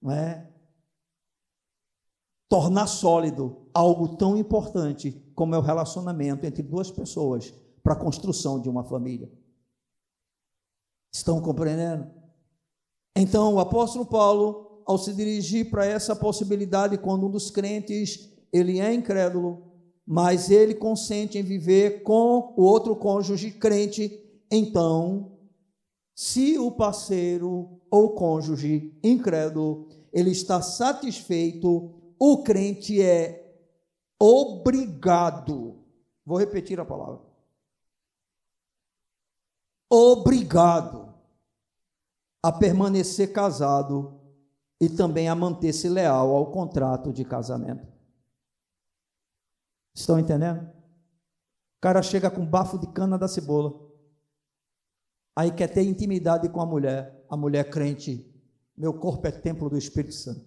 [0.00, 0.55] não é?
[2.48, 8.60] Tornar sólido algo tão importante como é o relacionamento entre duas pessoas para a construção
[8.60, 9.30] de uma família.
[11.12, 12.10] Estão compreendendo?
[13.16, 18.78] Então, o apóstolo Paulo, ao se dirigir para essa possibilidade, quando um dos crentes ele
[18.78, 19.72] é incrédulo,
[20.06, 25.38] mas ele consente em viver com o outro cônjuge crente, então,
[26.14, 33.56] se o parceiro ou cônjuge incrédulo ele está satisfeito, o crente é
[34.18, 35.84] obrigado.
[36.24, 37.20] Vou repetir a palavra.
[39.88, 41.14] Obrigado
[42.42, 44.20] a permanecer casado
[44.80, 47.86] e também a manter-se leal ao contrato de casamento.
[49.94, 50.76] Estão entendendo?
[51.86, 53.72] cara chega com bafo de cana da cebola.
[55.36, 58.28] Aí quer ter intimidade com a mulher, a mulher crente.
[58.76, 60.44] Meu corpo é templo do Espírito Santo.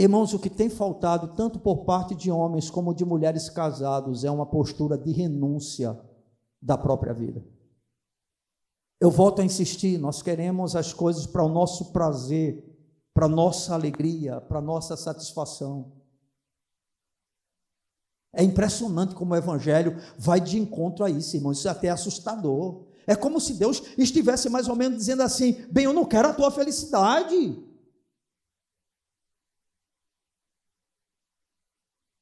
[0.00, 4.30] Irmãos, o que tem faltado, tanto por parte de homens como de mulheres casados, é
[4.30, 5.98] uma postura de renúncia
[6.62, 7.44] da própria vida.
[9.00, 12.64] Eu volto a insistir: nós queremos as coisas para o nosso prazer,
[13.12, 15.92] para a nossa alegria, para a nossa satisfação.
[18.32, 21.58] É impressionante como o Evangelho vai de encontro a isso, irmãos.
[21.58, 22.86] Isso é até assustador.
[23.04, 26.34] É como se Deus estivesse mais ou menos dizendo assim: bem, eu não quero a
[26.34, 27.66] tua felicidade.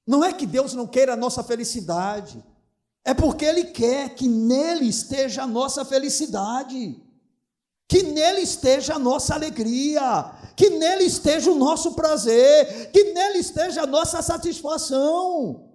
[0.06, 2.42] Não é que Deus não queira a nossa felicidade,
[3.04, 7.02] é porque Ele quer que nele esteja a nossa felicidade,
[7.88, 13.82] que nele esteja a nossa alegria, que nele esteja o nosso prazer, que nele esteja
[13.82, 15.66] a nossa satisfação.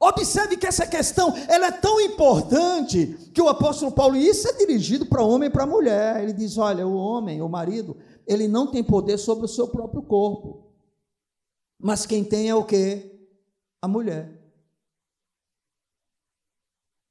[0.00, 4.52] Observe que essa questão ela é tão importante que o apóstolo Paulo, e isso é
[4.52, 6.22] dirigido para homem e para mulher.
[6.22, 10.02] Ele diz: olha, o homem, o marido, ele não tem poder sobre o seu próprio
[10.02, 10.67] corpo.
[11.78, 13.16] Mas quem tem é o que?
[13.80, 14.36] A mulher.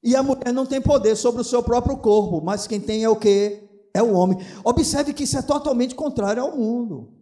[0.04, 3.10] E a mulher não tem poder sobre o seu próprio corpo, mas quem tem é
[3.10, 3.64] o que?
[3.94, 4.38] É o homem.
[4.64, 7.14] Observe que isso é totalmente contrário ao mundo.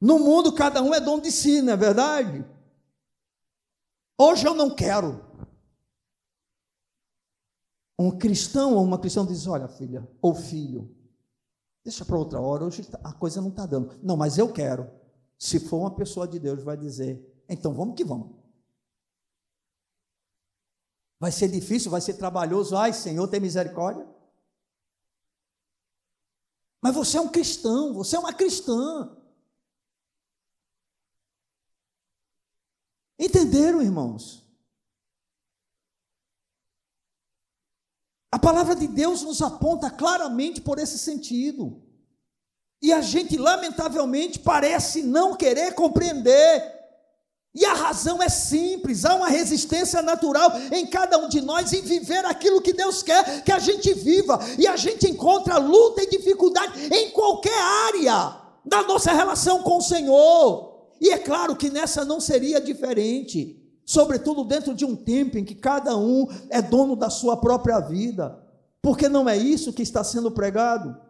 [0.00, 2.44] No mundo, cada um é dono de si, não é verdade?
[4.18, 5.24] Hoje eu não quero.
[7.98, 10.94] Um cristão ou uma cristã diz: Olha, filha ou filho,
[11.84, 13.98] deixa para outra hora, hoje a coisa não está dando.
[14.02, 14.90] Não, mas eu quero.
[15.38, 18.34] Se for uma pessoa de Deus, vai dizer: então vamos que vamos.
[21.18, 22.76] Vai ser difícil, vai ser trabalhoso.
[22.76, 24.06] Ai, Senhor, tem misericórdia.
[26.80, 29.16] Mas você é um cristão, você é uma cristã.
[33.18, 34.44] Entenderam, irmãos?
[38.30, 41.83] A palavra de Deus nos aponta claramente por esse sentido.
[42.84, 46.62] E a gente, lamentavelmente, parece não querer compreender.
[47.54, 51.80] E a razão é simples: há uma resistência natural em cada um de nós em
[51.80, 54.38] viver aquilo que Deus quer que a gente viva.
[54.58, 59.82] E a gente encontra luta e dificuldade em qualquer área da nossa relação com o
[59.82, 60.90] Senhor.
[61.00, 65.54] E é claro que nessa não seria diferente, sobretudo dentro de um tempo em que
[65.54, 68.38] cada um é dono da sua própria vida,
[68.82, 71.02] porque não é isso que está sendo pregado.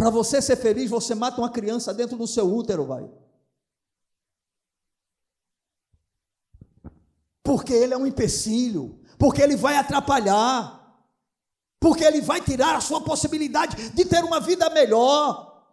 [0.00, 3.06] Para você ser feliz, você mata uma criança dentro do seu útero, vai.
[7.42, 11.04] Porque ele é um empecilho, porque ele vai atrapalhar,
[11.78, 15.66] porque ele vai tirar a sua possibilidade de ter uma vida melhor.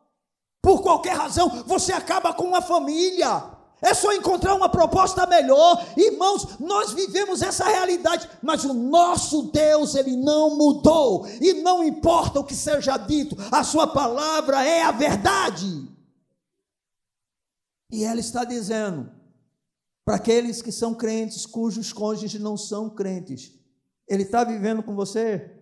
[0.62, 3.57] Por qualquer razão, você acaba com uma família.
[3.82, 5.86] É só encontrar uma proposta melhor.
[5.96, 11.28] Irmãos, nós vivemos essa realidade, mas o nosso Deus, ele não mudou.
[11.40, 15.88] E não importa o que seja dito, a sua palavra é a verdade.
[17.92, 19.12] E ela está dizendo
[20.04, 23.54] para aqueles que são crentes, cujos cônjuges não são crentes,
[24.08, 25.54] ele está vivendo com você?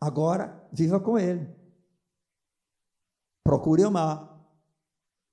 [0.00, 1.48] Agora, viva com ele.
[3.42, 4.35] Procure amar.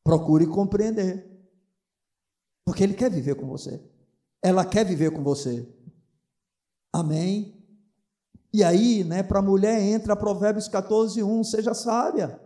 [0.04, 1.34] Procure compreender.
[2.66, 3.82] Porque ele quer viver com você.
[4.42, 5.68] Ela quer viver com você.
[6.92, 7.64] Amém?
[8.54, 12.40] E aí, né, para a mulher entra Provérbios 14, 1, seja sábia.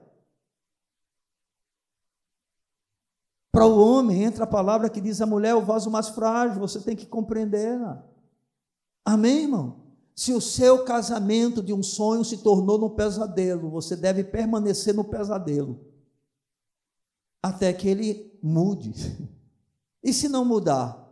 [3.52, 6.60] Para o homem entra a palavra que diz a mulher é o vaso mais frágil,
[6.60, 8.08] você tem que compreendê-la.
[9.04, 9.88] Amém, irmão?
[10.16, 15.04] Se o seu casamento de um sonho se tornou num pesadelo, você deve permanecer no
[15.04, 15.97] pesadelo
[17.48, 18.94] até que ele mude.
[20.04, 21.06] E se não mudar?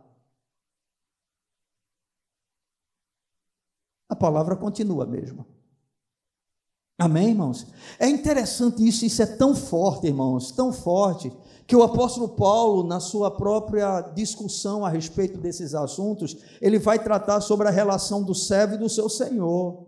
[4.08, 5.46] A palavra continua a mesma.
[6.98, 7.66] Amém, irmãos?
[7.98, 11.30] É interessante isso, isso é tão forte, irmãos, tão forte,
[11.66, 17.40] que o apóstolo Paulo, na sua própria discussão a respeito desses assuntos, ele vai tratar
[17.40, 19.84] sobre a relação do servo e do seu senhor.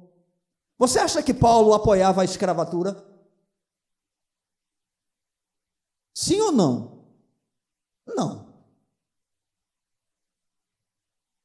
[0.78, 3.07] Você acha que Paulo apoiava a escravatura?
[6.18, 7.04] Sim ou não?
[8.04, 8.52] Não.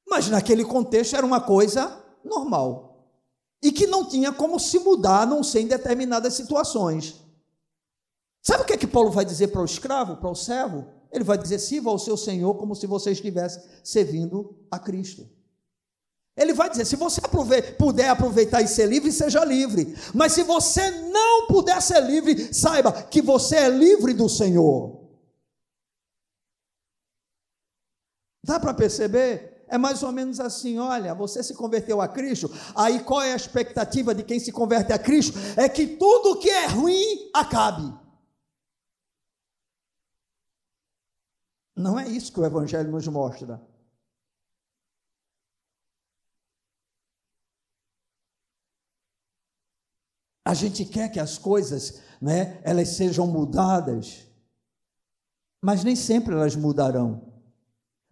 [0.10, 3.08] Mas naquele contexto era uma coisa normal.
[3.62, 7.22] E que não tinha como se mudar, a não ser em determinadas situações.
[8.42, 10.88] Sabe o que é que Paulo vai dizer para o escravo, para o servo?
[11.12, 15.30] Ele vai dizer: sirva ao seu senhor como se você estivesse servindo a Cristo.
[16.36, 17.22] Ele vai dizer: se você
[17.78, 19.96] puder aproveitar e ser livre, seja livre.
[20.14, 25.04] Mas se você não puder ser livre, saiba que você é livre do Senhor.
[28.44, 29.64] Dá para perceber?
[29.68, 33.36] É mais ou menos assim: olha, você se converteu a Cristo, aí qual é a
[33.36, 35.38] expectativa de quem se converte a Cristo?
[35.56, 37.94] É que tudo que é ruim acabe.
[41.76, 43.62] Não é isso que o Evangelho nos mostra.
[50.54, 54.28] A gente quer que as coisas, né, elas sejam mudadas,
[55.60, 57.34] mas nem sempre elas mudarão.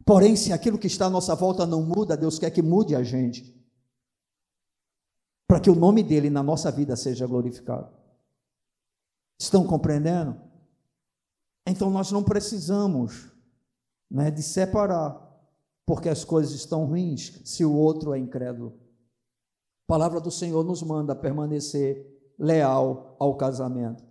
[0.04, 3.04] Porém, se aquilo que está à nossa volta não muda, Deus quer que mude a
[3.04, 3.56] gente,
[5.48, 7.94] para que o nome dele na nossa vida seja glorificado.
[9.40, 10.36] Estão compreendendo?
[11.68, 13.32] Então nós não precisamos
[14.10, 15.32] né, de separar,
[15.86, 18.80] porque as coisas estão ruins, se o outro é incrédulo.
[19.86, 24.04] A palavra do Senhor nos manda permanecer leal ao casamento.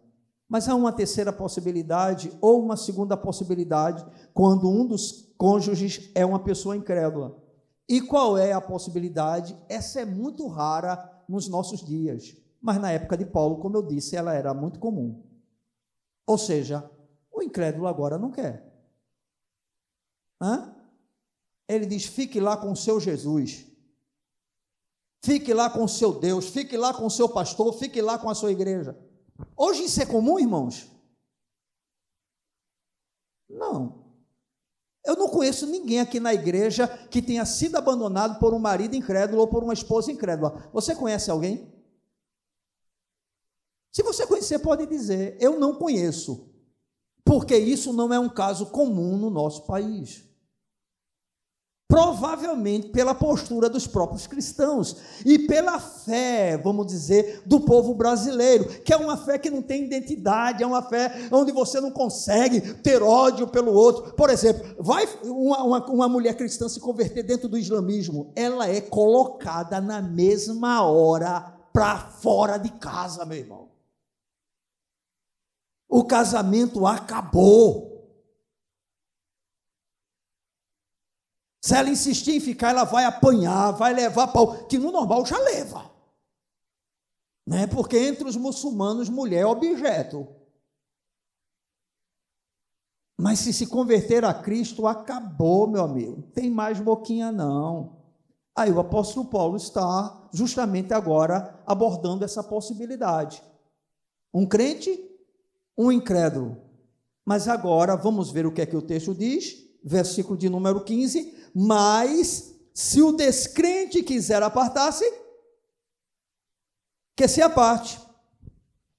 [0.49, 4.05] Mas há uma terceira possibilidade ou uma segunda possibilidade
[4.35, 7.41] quando um dos cônjuges é uma pessoa incrédula.
[7.89, 9.57] E qual é a possibilidade?
[9.68, 14.16] Essa é muito rara nos nossos dias, mas na época de Paulo, como eu disse,
[14.16, 15.23] ela era muito comum.
[16.27, 16.89] Ou seja,
[17.33, 18.68] o incrédulo agora não quer.
[20.41, 20.75] Hã?
[21.68, 23.66] Ele diz: fique lá com o seu Jesus.
[25.23, 28.31] Fique lá com o seu Deus, fique lá com o seu pastor, fique lá com
[28.31, 28.99] a sua igreja.
[29.57, 30.91] Hoje isso é comum, irmãos?
[33.49, 34.01] Não.
[35.05, 39.43] Eu não conheço ninguém aqui na igreja que tenha sido abandonado por um marido incrédulo
[39.43, 40.71] ou por uma esposa incrédula.
[40.73, 41.71] Você conhece alguém?
[43.93, 46.51] Se você conhecer, pode dizer: Eu não conheço,
[47.25, 50.30] porque isso não é um caso comum no nosso país
[51.91, 58.93] provavelmente pela postura dos próprios cristãos e pela fé, vamos dizer, do povo brasileiro, que
[58.93, 63.03] é uma fé que não tem identidade, é uma fé onde você não consegue ter
[63.03, 64.14] ódio pelo outro.
[64.14, 68.80] Por exemplo, vai uma, uma, uma mulher cristã se converter dentro do islamismo, ela é
[68.80, 71.41] colocada na mesma hora
[71.72, 73.68] para fora de casa, meu irmão.
[75.88, 77.89] O casamento acabou.
[81.61, 85.38] Se ela insistir em ficar, ela vai apanhar, vai levar pau, que no normal já
[85.38, 85.90] leva.
[87.46, 87.66] Né?
[87.66, 90.26] Porque entre os muçulmanos, mulher é objeto.
[93.18, 96.16] Mas se se converter a Cristo, acabou, meu amigo.
[96.16, 98.00] Não tem mais boquinha, não.
[98.56, 103.42] Aí o apóstolo Paulo está justamente agora abordando essa possibilidade.
[104.32, 104.98] Um crente,
[105.76, 106.56] um incrédulo.
[107.22, 111.39] Mas agora vamos ver o que é que o texto diz, versículo de número 15
[111.55, 115.05] mas se o descrente quiser apartar-se,
[117.16, 118.01] que se aparte.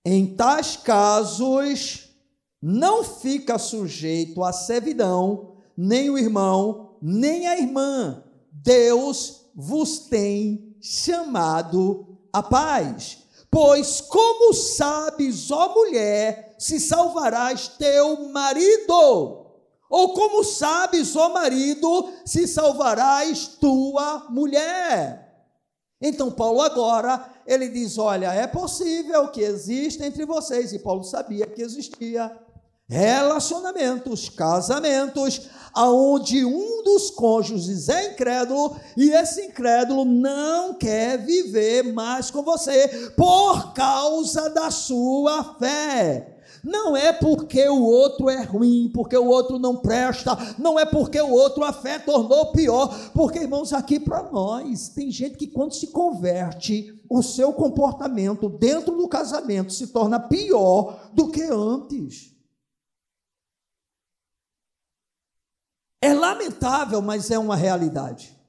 [0.06, 2.10] Em tais casos,
[2.62, 8.24] não fica sujeito à servidão, nem o irmão, nem a irmã.
[8.52, 13.20] Deus vos tem chamado a paz.
[13.50, 19.41] Pois como sabes, ó mulher, se salvarás teu marido?
[19.92, 25.30] Ou como sabes, ó marido, se salvarás tua mulher?
[26.02, 31.46] Então, Paulo agora, ele diz: Olha, é possível que exista entre vocês, e Paulo sabia
[31.46, 32.32] que existia
[32.88, 42.30] relacionamentos, casamentos, aonde um dos cônjuges é incrédulo e esse incrédulo não quer viver mais
[42.30, 46.31] com você por causa da sua fé.
[46.64, 51.20] Não é porque o outro é ruim, porque o outro não presta, não é porque
[51.20, 55.74] o outro a fé tornou pior, porque irmãos, aqui para nós, tem gente que quando
[55.74, 62.32] se converte, o seu comportamento dentro do casamento se torna pior do que antes.
[66.00, 68.40] É lamentável, mas é uma realidade.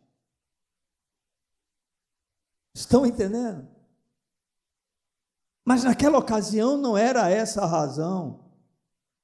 [2.74, 3.72] Estão entendendo?
[5.64, 8.40] Mas naquela ocasião não era essa a razão.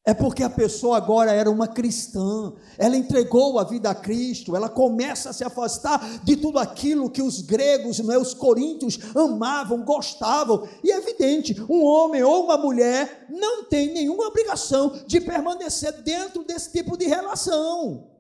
[0.09, 4.67] É porque a pessoa agora era uma cristã, ela entregou a vida a Cristo, ela
[4.67, 10.67] começa a se afastar de tudo aquilo que os gregos, né, os coríntios amavam, gostavam.
[10.83, 16.43] E é evidente, um homem ou uma mulher não tem nenhuma obrigação de permanecer dentro
[16.43, 18.18] desse tipo de relação.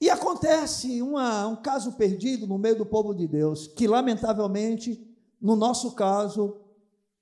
[0.00, 5.04] E acontece uma, um caso perdido no meio do povo de Deus, que lamentavelmente,
[5.40, 6.56] no nosso caso,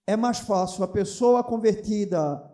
[0.06, 2.52] é mais fácil a pessoa convertida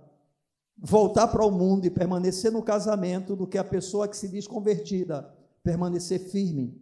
[0.78, 4.46] voltar para o mundo e permanecer no casamento do que a pessoa que se diz
[4.46, 6.80] convertida permanecer firme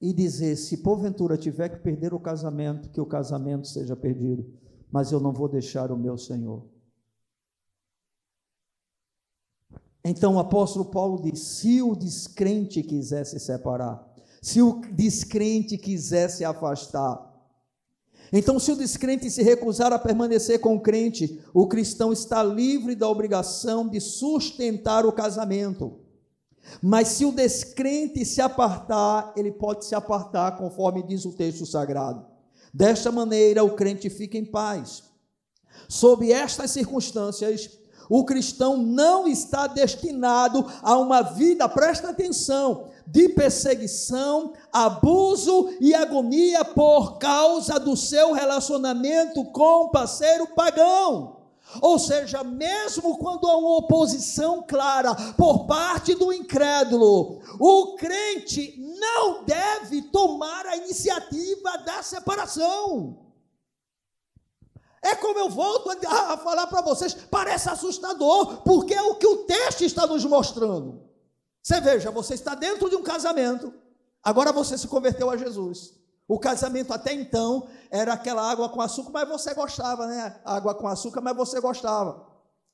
[0.00, 4.46] e dizer: se porventura tiver que perder o casamento, que o casamento seja perdido,
[4.90, 6.64] mas eu não vou deixar o meu Senhor.
[10.08, 14.06] Então o apóstolo Paulo diz: se o descrente quisesse separar,
[14.40, 17.26] se o descrente quisesse afastar,
[18.32, 22.96] então, se o descrente se recusar a permanecer com o crente, o cristão está livre
[22.96, 26.00] da obrigação de sustentar o casamento.
[26.82, 32.26] Mas se o descrente se apartar, ele pode se apartar, conforme diz o texto sagrado.
[32.74, 35.04] Desta maneira, o crente fica em paz.
[35.88, 37.78] Sob estas circunstâncias,
[38.08, 46.64] o cristão não está destinado a uma vida, presta atenção, de perseguição, abuso e agonia
[46.64, 51.36] por causa do seu relacionamento com o parceiro pagão.
[51.80, 59.44] Ou seja, mesmo quando há uma oposição clara por parte do incrédulo, o crente não
[59.44, 63.25] deve tomar a iniciativa da separação.
[65.06, 69.44] É como eu volto a falar para vocês, parece assustador, porque é o que o
[69.44, 71.00] texto está nos mostrando.
[71.62, 73.72] Você veja, você está dentro de um casamento,
[74.20, 75.94] agora você se converteu a Jesus.
[76.26, 80.40] O casamento até então era aquela água com açúcar, mas você gostava, né?
[80.44, 82.25] Água com açúcar, mas você gostava.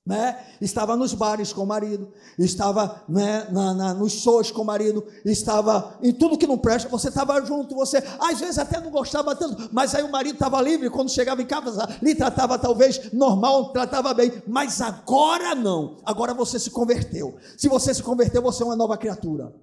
[0.04, 0.36] Né?
[0.60, 5.06] Estava nos bares com o marido, estava né, na, na, nos shows com o marido,
[5.24, 9.36] estava em tudo que não presta, você estava junto, você às vezes até não gostava
[9.36, 13.70] tanto, mas aí o marido estava livre, quando chegava em casa, lhe tratava talvez normal,
[13.72, 17.36] tratava bem, mas agora não, agora você se converteu.
[17.56, 19.54] Se você se converteu, você é uma nova criatura.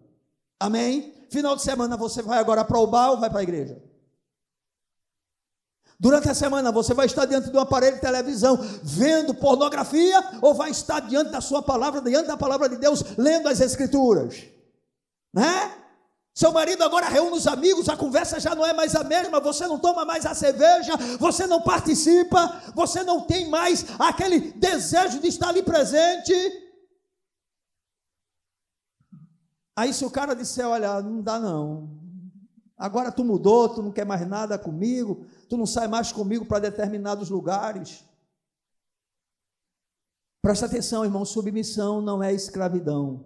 [0.57, 1.13] Amém?
[1.29, 3.88] Final de semana você vai agora para o bar ou vai para a igreja?
[5.99, 10.53] Durante a semana você vai estar diante de um aparelho de televisão vendo pornografia ou
[10.53, 14.45] vai estar diante da sua palavra, diante da palavra de Deus, lendo as escrituras?
[15.33, 15.75] Né?
[16.33, 19.67] Seu marido agora reúne os amigos, a conversa já não é mais a mesma, você
[19.67, 25.27] não toma mais a cerveja, você não participa, você não tem mais aquele desejo de
[25.27, 26.33] estar ali presente.
[29.75, 31.98] Aí se o cara disser, olha, não dá não.
[32.79, 36.69] Agora tu mudou, tu não quer mais nada comigo, tu não sai mais comigo para
[36.69, 38.05] determinados lugares.
[40.41, 43.25] Presta atenção, irmão, submissão não é escravidão.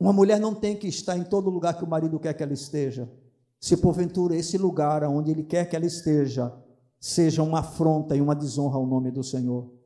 [0.00, 2.54] Uma mulher não tem que estar em todo lugar que o marido quer que ela
[2.54, 3.06] esteja.
[3.60, 6.56] Se porventura esse lugar onde ele quer que ela esteja
[6.98, 9.77] seja uma afronta e uma desonra ao nome do Senhor.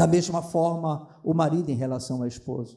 [0.00, 2.74] Da mesma forma, o marido em relação à esposa.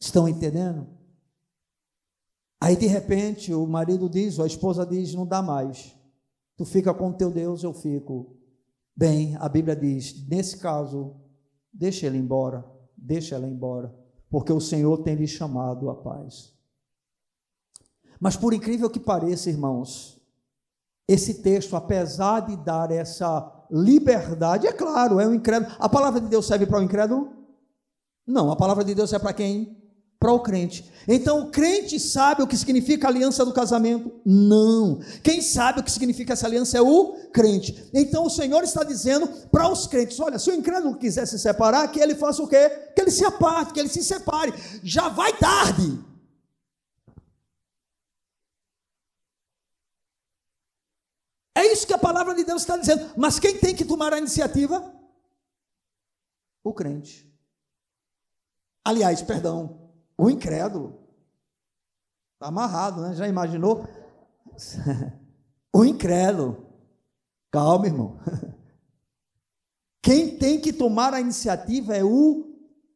[0.00, 0.86] Estão entendendo?
[2.58, 5.94] Aí de repente o marido diz, ou a esposa diz: não dá mais.
[6.56, 8.38] Tu fica com o teu Deus, eu fico.
[8.96, 11.20] Bem, a Bíblia diz: nesse caso,
[11.70, 12.64] deixa ele embora,
[12.96, 13.94] deixa ela embora,
[14.30, 16.54] porque o Senhor tem lhe chamado a paz.
[18.18, 20.18] Mas por incrível que pareça, irmãos,
[21.06, 25.74] esse texto, apesar de dar essa liberdade, é claro, é um incrédulo.
[25.78, 27.32] A palavra de Deus serve para o incrédulo?
[28.26, 29.80] Não, a palavra de Deus é para quem?
[30.20, 30.84] para o crente.
[31.08, 34.12] Então, o crente sabe o que significa a aliança do casamento?
[34.24, 35.00] Não.
[35.22, 37.88] Quem sabe o que significa essa aliança é o crente.
[37.94, 41.88] Então, o Senhor está dizendo para os crentes: olha, se o incrédulo quiser se separar,
[41.88, 42.68] que ele faça o quê?
[42.94, 44.52] Que ele se aparte, que ele se separe.
[44.82, 45.98] Já vai tarde.
[51.60, 53.12] É isso que a palavra de Deus está dizendo.
[53.18, 54.94] Mas quem tem que tomar a iniciativa?
[56.64, 57.30] O crente.
[58.82, 61.06] Aliás, perdão, o incrédulo.
[62.32, 63.14] Está amarrado, né?
[63.14, 63.86] Já imaginou?
[65.70, 66.66] o incrédulo.
[67.50, 68.18] Calma, irmão.
[70.02, 72.49] Quem tem que tomar a iniciativa é o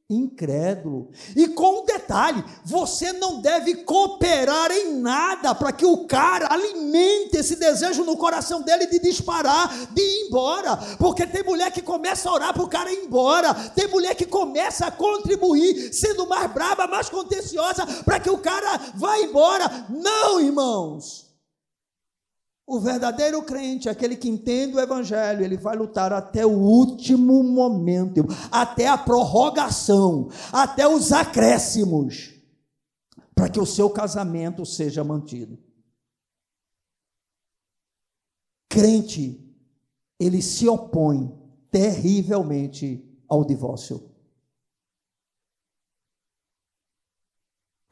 [0.08, 1.10] incrédulo.
[1.34, 7.36] E com um detalhe: você não deve cooperar em nada para que o cara alimente
[7.36, 10.76] esse desejo no coração dele de disparar, de ir embora.
[10.98, 14.26] Porque tem mulher que começa a orar para o cara ir embora, tem mulher que
[14.26, 19.86] começa a contribuir, sendo mais brava, mais contenciosa, para que o cara vá embora.
[19.88, 21.23] Não, irmãos.
[22.66, 28.24] O verdadeiro crente, aquele que entende o evangelho, ele vai lutar até o último momento,
[28.50, 32.32] até a prorrogação, até os acréscimos,
[33.34, 35.62] para que o seu casamento seja mantido.
[38.70, 39.44] Crente,
[40.18, 41.38] ele se opõe
[41.70, 44.10] terrivelmente ao divórcio.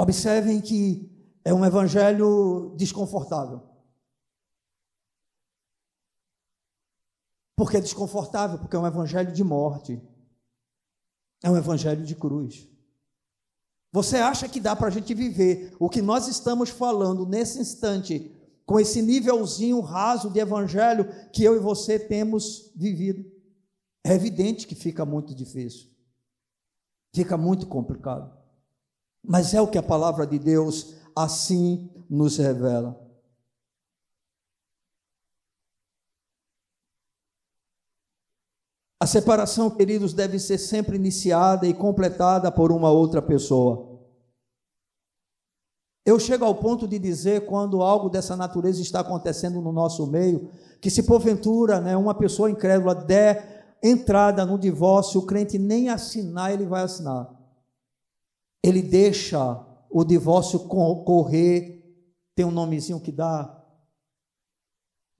[0.01, 1.11] Observem que
[1.45, 3.72] é um evangelho desconfortável.
[7.57, 8.59] Por que desconfortável?
[8.59, 10.01] Porque é um evangelho de morte.
[11.43, 12.69] É um evangelho de cruz.
[13.93, 18.35] Você acha que dá para a gente viver o que nós estamos falando nesse instante,
[18.65, 23.31] com esse nívelzinho raso de evangelho que eu e você temos vivido?
[24.05, 25.91] É evidente que fica muito difícil,
[27.15, 28.35] fica muito complicado.
[29.23, 32.99] Mas é o que a palavra de Deus assim nos revela.
[39.03, 44.01] A separação, queridos, deve ser sempre iniciada e completada por uma outra pessoa.
[46.07, 50.49] Eu chego ao ponto de dizer, quando algo dessa natureza está acontecendo no nosso meio,
[50.81, 56.53] que se porventura né, uma pessoa incrédula der entrada no divórcio, o crente nem assinar,
[56.53, 57.29] ele vai assinar.
[58.63, 63.67] Ele deixa o divórcio correr, tem um nomezinho que dá,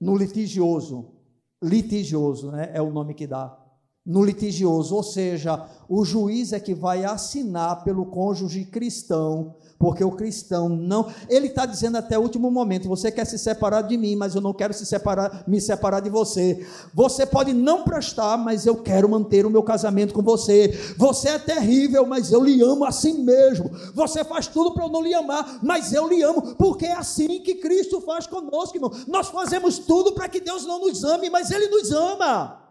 [0.01, 1.17] no litigioso.
[1.61, 3.59] Litigioso, né, é o nome que dá
[4.05, 10.11] no litigioso, ou seja, o juiz é que vai assinar pelo cônjuge cristão, porque o
[10.11, 14.17] cristão não, ele está dizendo até o último momento: você quer se separar de mim,
[14.17, 16.67] mas eu não quero se separar, me separar de você.
[16.93, 20.95] Você pode não prestar, mas eu quero manter o meu casamento com você.
[20.97, 23.71] Você é terrível, mas eu lhe amo assim mesmo.
[23.95, 27.41] Você faz tudo para eu não lhe amar, mas eu lhe amo, porque é assim
[27.41, 28.91] que Cristo faz conosco, irmão.
[29.07, 32.63] Nós fazemos tudo para que Deus não nos ame, mas Ele nos ama.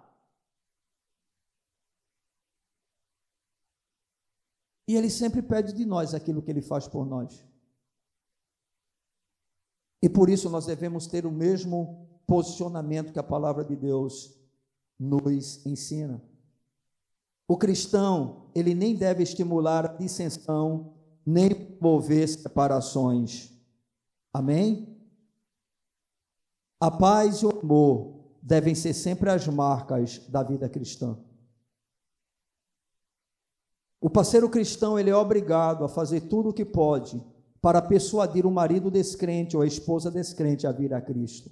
[4.87, 7.45] E Ele sempre pede de nós aquilo que Ele faz por nós.
[10.01, 14.35] E por isso nós devemos ter o mesmo posicionamento que a palavra de Deus
[14.99, 16.21] nos ensina.
[17.47, 20.93] O cristão, ele nem deve estimular a dissensão,
[21.25, 23.51] nem promover separações.
[24.33, 24.97] Amém?
[26.79, 31.17] A paz e o amor devem ser sempre as marcas da vida cristã.
[34.01, 37.23] O parceiro cristão ele é obrigado a fazer tudo o que pode
[37.61, 41.51] para persuadir o marido descrente ou a esposa descrente a vir a Cristo.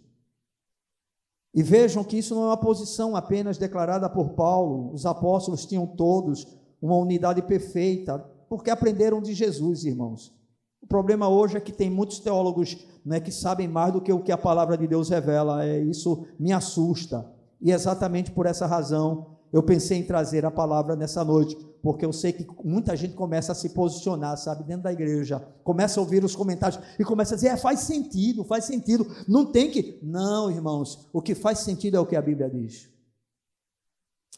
[1.54, 4.92] E vejam que isso não é uma posição apenas declarada por Paulo.
[4.92, 6.48] Os apóstolos tinham todos
[6.82, 8.18] uma unidade perfeita,
[8.50, 10.34] porque aprenderam de Jesus, irmãos.
[10.82, 14.24] O problema hoje é que tem muitos teólogos né, que sabem mais do que o
[14.24, 15.64] que a palavra de Deus revela.
[15.64, 17.32] É, isso me assusta.
[17.62, 22.14] E exatamente por essa razão eu pensei em trazer a palavra nessa noite, porque eu
[22.14, 26.24] sei que muita gente começa a se posicionar, sabe, dentro da igreja, começa a ouvir
[26.24, 30.00] os comentários e começa a dizer: é, faz sentido, faz sentido, não tem que.
[30.04, 32.90] Não, irmãos, o que faz sentido é o que a Bíblia diz.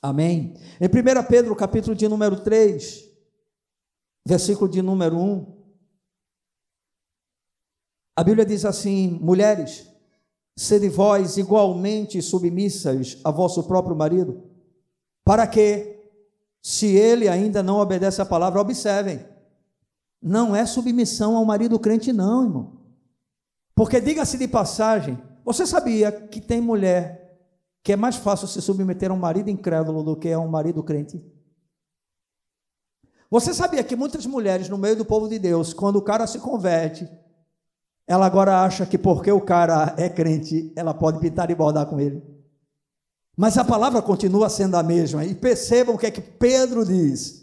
[0.01, 0.55] Amém?
[0.80, 3.03] Em 1 Pedro, capítulo de número 3,
[4.26, 5.62] versículo de número 1,
[8.16, 9.86] a Bíblia diz assim: mulheres,
[10.57, 14.51] sede vós igualmente submissas a vosso próprio marido
[15.32, 15.98] para que,
[16.62, 19.26] se ele ainda não obedece à palavra, observem.
[20.22, 22.82] Não é submissão ao marido crente, não, irmão.
[23.74, 27.40] Porque, diga-se de passagem, você sabia que tem mulher
[27.82, 30.84] que é mais fácil se submeter a um marido incrédulo do que a um marido
[30.84, 31.24] crente?
[33.30, 36.40] Você sabia que muitas mulheres no meio do povo de Deus, quando o cara se
[36.40, 37.10] converte,
[38.06, 42.02] ela agora acha que porque o cara é crente, ela pode pintar e bordar com
[42.02, 42.41] ele?
[43.38, 45.24] Mas a palavra continua sendo a mesma.
[45.26, 47.42] E percebam o que é que Pedro diz.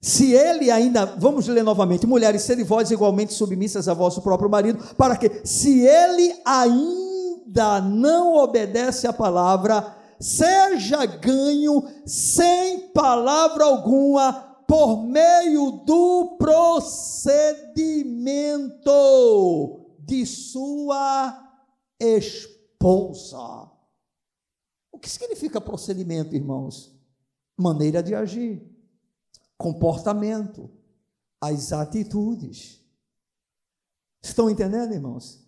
[0.00, 4.94] Se ele ainda, vamos ler novamente, mulheres, sede vós igualmente submissas a vosso próprio marido,
[4.96, 14.32] para que, se ele ainda não obedece à palavra, seja ganho sem palavra alguma
[14.68, 18.90] por meio do procedimento
[20.00, 21.34] de sua
[21.98, 23.73] esposa
[25.04, 26.90] que significa procedimento, irmãos?
[27.58, 28.66] Maneira de agir,
[29.58, 30.70] comportamento,
[31.38, 32.80] as atitudes.
[34.22, 35.44] Estão entendendo, irmãos?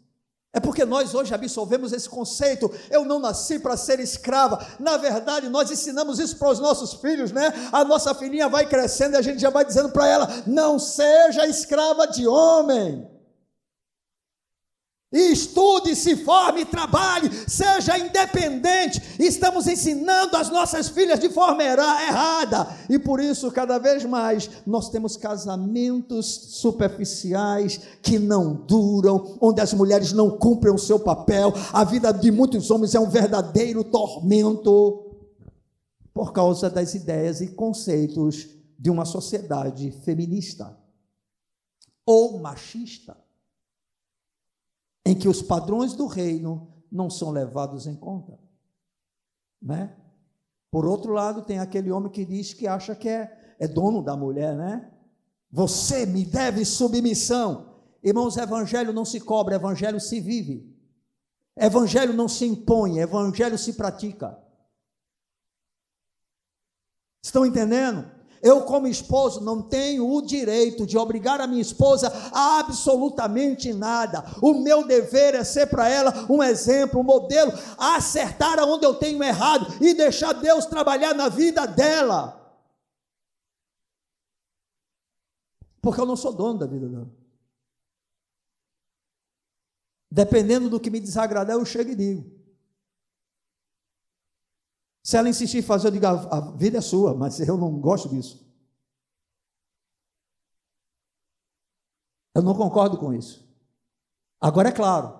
[0.53, 2.71] É porque nós hoje absolvemos esse conceito.
[2.91, 4.65] Eu não nasci para ser escrava.
[4.79, 7.51] Na verdade, nós ensinamos isso para os nossos filhos, né?
[7.73, 11.47] A nossa filhinha vai crescendo e a gente já vai dizendo para ela: não seja
[11.47, 13.16] escrava de homem
[15.19, 19.03] estude, se forme, trabalhe, seja independente.
[19.19, 22.69] Estamos ensinando as nossas filhas de forma errada.
[22.89, 29.73] E por isso, cada vez mais, nós temos casamentos superficiais que não duram, onde as
[29.73, 31.53] mulheres não cumprem o seu papel.
[31.73, 35.03] A vida de muitos homens é um verdadeiro tormento
[36.13, 38.49] por causa das ideias e conceitos
[38.79, 40.77] de uma sociedade feminista
[42.07, 43.17] ou machista.
[45.07, 48.37] Em que os padrões do reino não são levados em conta,
[49.63, 49.97] né?
[50.69, 54.17] Por outro lado, tem aquele homem que diz que acha que é, é dono da
[54.17, 54.93] mulher, né?
[55.49, 57.85] Você me deve submissão.
[58.03, 60.77] Irmãos, evangelho não se cobra, evangelho se vive.
[61.57, 64.37] Evangelho não se impõe, evangelho se pratica.
[67.23, 68.11] Estão entendendo?
[68.43, 74.25] Eu, como esposo, não tenho o direito de obrigar a minha esposa a absolutamente nada.
[74.43, 79.23] O meu dever é ser para ela um exemplo, um modelo, acertar aonde eu tenho
[79.23, 82.43] errado e deixar Deus trabalhar na vida dela.
[85.81, 87.11] Porque eu não sou dono da vida dela.
[90.11, 92.36] Dependendo do que me desagradar, eu chego e digo.
[95.07, 98.09] Se ela insistir em fazer, eu digo: a, vida é sua, mas eu não gosto
[98.09, 98.45] disso.
[102.35, 103.49] Eu não concordo com isso.
[104.41, 105.17] Agora é claro.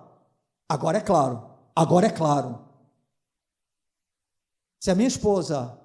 [0.67, 1.57] Agora é claro.
[1.73, 2.67] Agora é claro.
[4.81, 5.79] Se a minha esposa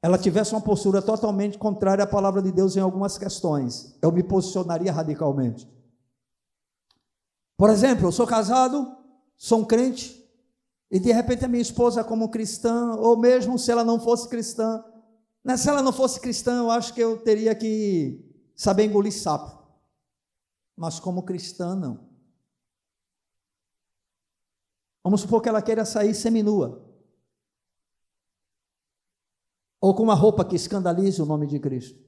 [0.00, 4.22] ela tivesse uma postura totalmente contrária à palavra de Deus em algumas questões, eu me
[4.22, 5.68] posicionaria radicalmente.
[7.56, 8.96] Por exemplo, eu sou casado,
[9.36, 10.19] sou um crente,
[10.90, 14.84] e de repente a minha esposa, como cristã, ou mesmo se ela não fosse cristã,
[15.44, 18.22] né, se ela não fosse cristã, eu acho que eu teria que
[18.56, 19.58] saber engolir sapo.
[20.76, 22.08] Mas como cristã, não.
[25.04, 26.90] Vamos supor que ela queira sair seminua
[29.80, 31.98] ou com uma roupa que escandalize o nome de Cristo.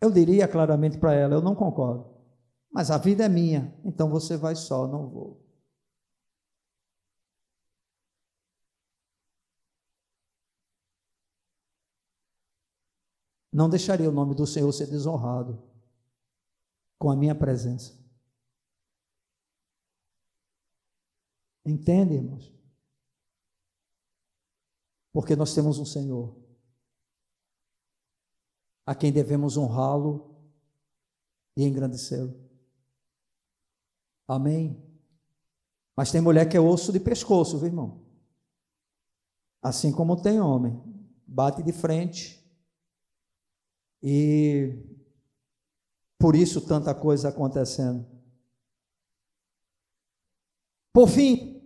[0.00, 2.06] Eu diria claramente para ela: eu não concordo,
[2.70, 5.45] mas a vida é minha, então você vai só, não vou.
[13.56, 15.66] Não deixaria o nome do Senhor ser desonrado
[16.98, 17.98] com a minha presença.
[21.64, 22.54] Entende, irmãos?
[25.10, 26.36] Porque nós temos um Senhor
[28.84, 30.36] a quem devemos honrá-lo
[31.56, 32.38] e engrandecê-lo.
[34.28, 34.86] Amém?
[35.96, 38.04] Mas tem mulher que é osso de pescoço, viu, irmão?
[39.62, 40.78] Assim como tem homem,
[41.26, 42.35] bate de frente
[44.02, 44.82] e
[46.18, 48.06] por isso tanta coisa acontecendo.
[50.92, 51.56] Por fim,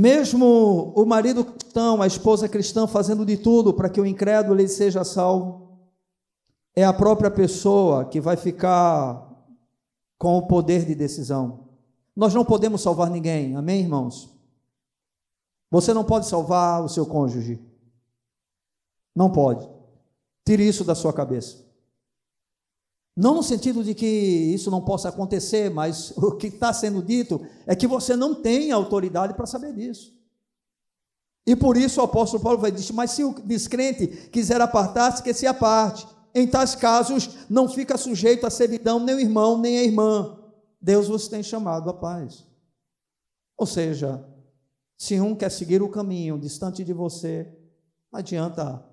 [0.00, 4.68] Mesmo o marido cristão, a esposa cristã fazendo de tudo para que o incrédulo ele
[4.68, 5.76] seja salvo,
[6.76, 9.28] é a própria pessoa que vai ficar
[10.16, 11.68] com o poder de decisão.
[12.14, 14.32] Nós não podemos salvar ninguém, amém, irmãos?
[15.68, 17.60] Você não pode salvar o seu cônjuge.
[19.14, 19.68] Não pode.
[20.44, 21.66] Tire isso da sua cabeça.
[23.16, 27.44] Não no sentido de que isso não possa acontecer, mas o que está sendo dito
[27.66, 30.16] é que você não tem autoridade para saber disso.
[31.44, 35.34] E por isso o apóstolo Paulo vai dizer: Mas se o descrente quiser apartar-se, que
[35.34, 36.06] se aparte.
[36.34, 40.38] Em tais casos, não fica sujeito à servidão nem o irmão, nem a irmã.
[40.80, 42.46] Deus vos tem chamado à paz.
[43.56, 44.24] Ou seja,
[44.96, 47.52] se um quer seguir o caminho distante de você,
[48.12, 48.87] não adianta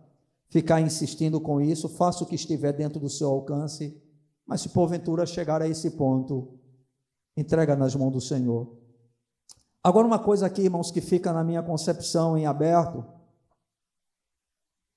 [0.56, 4.02] ficar insistindo com isso, faça o que estiver dentro do seu alcance
[4.46, 6.60] mas se porventura chegar a esse ponto,
[7.36, 8.78] entrega nas mãos do Senhor.
[9.84, 13.04] Agora, uma coisa aqui, irmãos, que fica na minha concepção em aberto,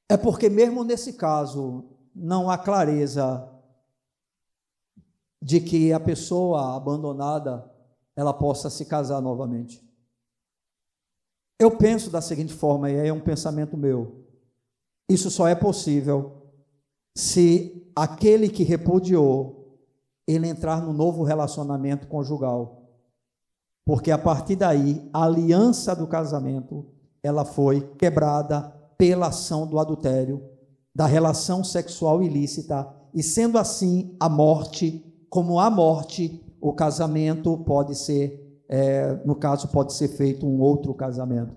[0.08, 3.50] é porque, mesmo nesse caso, não há clareza
[5.40, 7.70] de que a pessoa abandonada
[8.14, 9.86] ela possa se casar novamente.
[11.58, 14.27] Eu penso da seguinte forma, e é um pensamento meu:
[15.08, 16.38] isso só é possível
[17.16, 19.80] se aquele que repudiou,
[20.26, 22.82] ele entrar no novo relacionamento conjugal.
[23.84, 26.86] Porque a partir daí, a aliança do casamento,
[27.22, 30.42] ela foi quebrada pela ação do adultério,
[30.94, 37.96] da relação sexual ilícita, e sendo assim, a morte, como a morte, o casamento pode
[37.96, 41.56] ser, é, no caso, pode ser feito um outro casamento.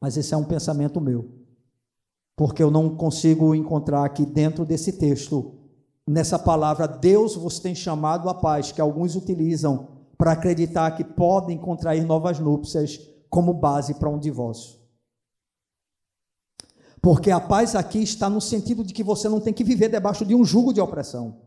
[0.00, 1.41] Mas esse é um pensamento meu
[2.42, 5.54] porque eu não consigo encontrar aqui dentro desse texto,
[6.04, 11.56] nessa palavra, Deus vos tem chamado à paz, que alguns utilizam para acreditar que podem
[11.56, 12.98] contrair novas núpcias
[13.30, 14.76] como base para um divórcio.
[17.00, 20.26] Porque a paz aqui está no sentido de que você não tem que viver debaixo
[20.26, 21.42] de um jugo de opressão.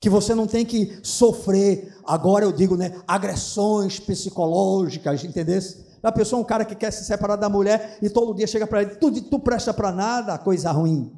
[0.00, 5.83] Que você não tem que sofrer, agora eu digo, né, agressões psicológicas, entendeu?
[6.04, 8.82] A pessoa, um cara que quer se separar da mulher e todo dia chega para
[8.82, 11.10] ele, tu, tu presta para nada, coisa ruim.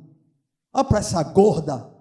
[0.73, 1.93] Olha para essa gorda.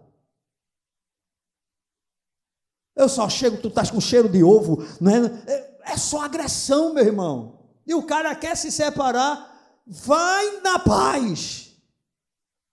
[2.95, 5.25] Eu só chego, tu estás com cheiro de ovo, não é?
[5.47, 5.75] é?
[5.93, 7.59] É só agressão, meu irmão.
[7.87, 11.75] E o cara quer se separar, vai na paz.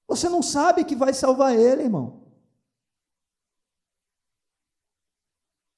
[0.07, 2.23] Você não sabe que vai salvar ele, irmão.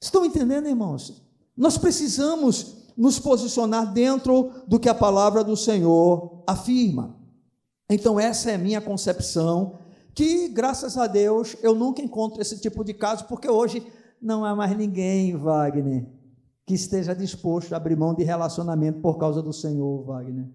[0.03, 1.23] Estão entendendo, irmãos?
[1.57, 7.17] Nós precisamos nos posicionar dentro do que a palavra do Senhor afirma.
[7.89, 9.79] Então, essa é a minha concepção,
[10.15, 13.87] que, graças a Deus, eu nunca encontro esse tipo de caso, porque hoje
[14.23, 16.07] não há mais ninguém, Wagner,
[16.65, 20.49] que esteja disposto a abrir mão de relacionamento por causa do Senhor, Wagner.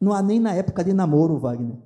[0.00, 1.76] Não há nem na época de namoro, Wagner.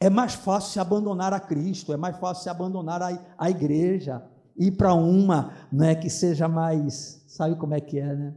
[0.00, 4.22] É mais fácil se abandonar a Cristo, é mais fácil se abandonar a, a igreja,
[4.56, 7.24] ir para uma né, que seja mais.
[7.26, 8.34] Sabe como é que é, né?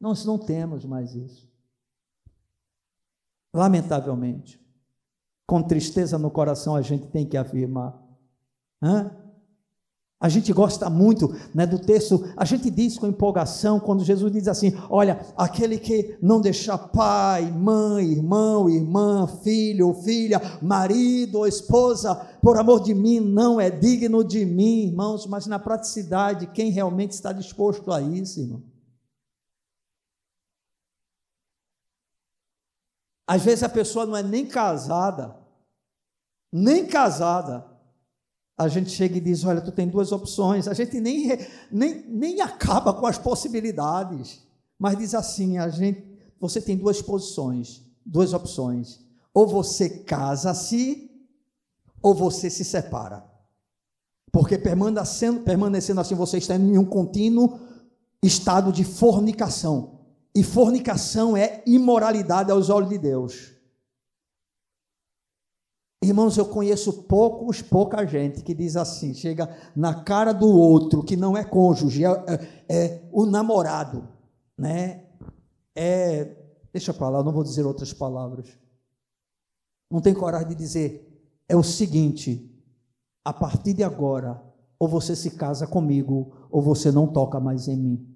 [0.00, 1.50] Nós não temos mais isso.
[3.54, 4.60] Lamentavelmente.
[5.46, 7.96] Com tristeza no coração a gente tem que afirmar.
[8.82, 9.25] Hã?
[10.18, 14.48] A gente gosta muito né, do texto, a gente diz com empolgação quando Jesus diz
[14.48, 22.58] assim: Olha, aquele que não deixar pai, mãe, irmão, irmã, filho, filha, marido esposa, por
[22.58, 27.30] amor de mim, não é digno de mim, irmãos, mas na praticidade, quem realmente está
[27.30, 28.62] disposto a isso, irmão?
[33.28, 35.36] Às vezes a pessoa não é nem casada,
[36.50, 37.75] nem casada,
[38.56, 40.66] a gente chega e diz: Olha, tu tem duas opções.
[40.66, 41.38] A gente nem,
[41.70, 44.42] nem, nem acaba com as possibilidades,
[44.78, 46.04] mas diz assim: a gente,
[46.40, 49.04] você tem duas posições, duas opções.
[49.34, 51.10] Ou você casa-se,
[52.02, 53.24] ou você se separa.
[54.32, 57.58] Porque permanecendo, permanecendo assim, você está em um contínuo
[58.22, 60.00] estado de fornicação.
[60.34, 63.55] E fornicação é imoralidade aos olhos de Deus.
[66.06, 71.16] Irmãos, eu conheço poucos, pouca gente que diz assim, chega na cara do outro, que
[71.16, 74.06] não é cônjuge, é, é, é o namorado,
[74.56, 75.02] né?
[75.74, 76.36] É,
[76.72, 78.46] deixa para lá, não vou dizer outras palavras.
[79.90, 82.56] Não tem coragem de dizer, é o seguinte,
[83.24, 84.40] a partir de agora,
[84.78, 88.15] ou você se casa comigo, ou você não toca mais em mim.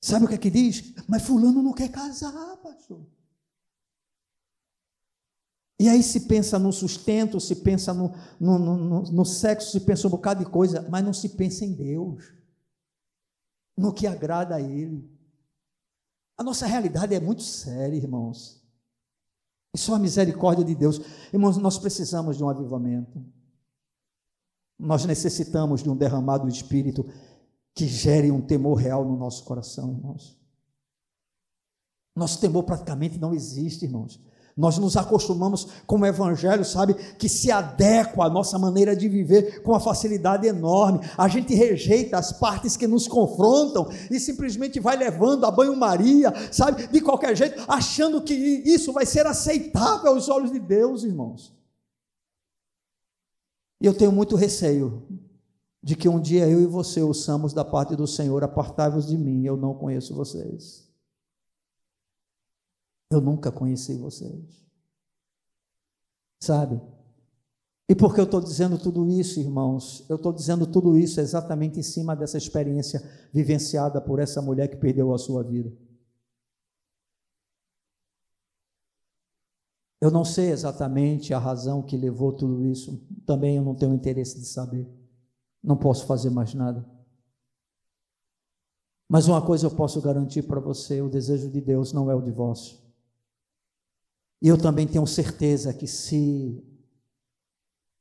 [0.00, 0.94] Sabe o que é que diz?
[1.06, 3.06] Mas fulano não quer casar, pastor.
[5.78, 10.06] E aí se pensa no sustento, se pensa no, no, no, no, sexo, se pensa
[10.06, 12.34] um bocado de coisa, mas não se pensa em Deus,
[13.76, 15.10] no que agrada a Ele.
[16.36, 18.62] A nossa realidade é muito séria, irmãos.
[19.74, 21.00] E só a misericórdia de Deus.
[21.32, 23.24] Irmãos, nós precisamos de um avivamento.
[24.78, 27.06] Nós necessitamos de um derramado Espírito
[27.80, 30.38] que gere um temor real no nosso coração, irmãos.
[32.14, 34.20] Nosso temor praticamente não existe, irmãos.
[34.54, 39.62] Nós nos acostumamos com o Evangelho, sabe, que se adequa à nossa maneira de viver
[39.62, 41.00] com uma facilidade enorme.
[41.16, 46.86] A gente rejeita as partes que nos confrontam e simplesmente vai levando a banho-maria, sabe,
[46.86, 51.56] de qualquer jeito, achando que isso vai ser aceitável aos olhos de Deus, irmãos.
[53.80, 55.29] E eu tenho muito receio
[55.82, 59.44] de que um dia eu e você ouçamos da parte do Senhor: apartai-vos de mim,
[59.44, 60.88] eu não conheço vocês.
[63.10, 64.64] Eu nunca conheci vocês.
[66.42, 66.80] Sabe?
[67.88, 70.06] E por que eu estou dizendo tudo isso, irmãos?
[70.08, 73.02] Eu estou dizendo tudo isso exatamente em cima dessa experiência
[73.32, 75.72] vivenciada por essa mulher que perdeu a sua vida.
[80.00, 84.38] Eu não sei exatamente a razão que levou tudo isso, também eu não tenho interesse
[84.38, 84.99] de saber
[85.62, 86.84] não posso fazer mais nada.
[89.08, 92.22] Mas uma coisa eu posso garantir para você: o desejo de Deus não é o
[92.22, 92.78] divórcio.
[94.42, 96.64] E eu também tenho certeza que se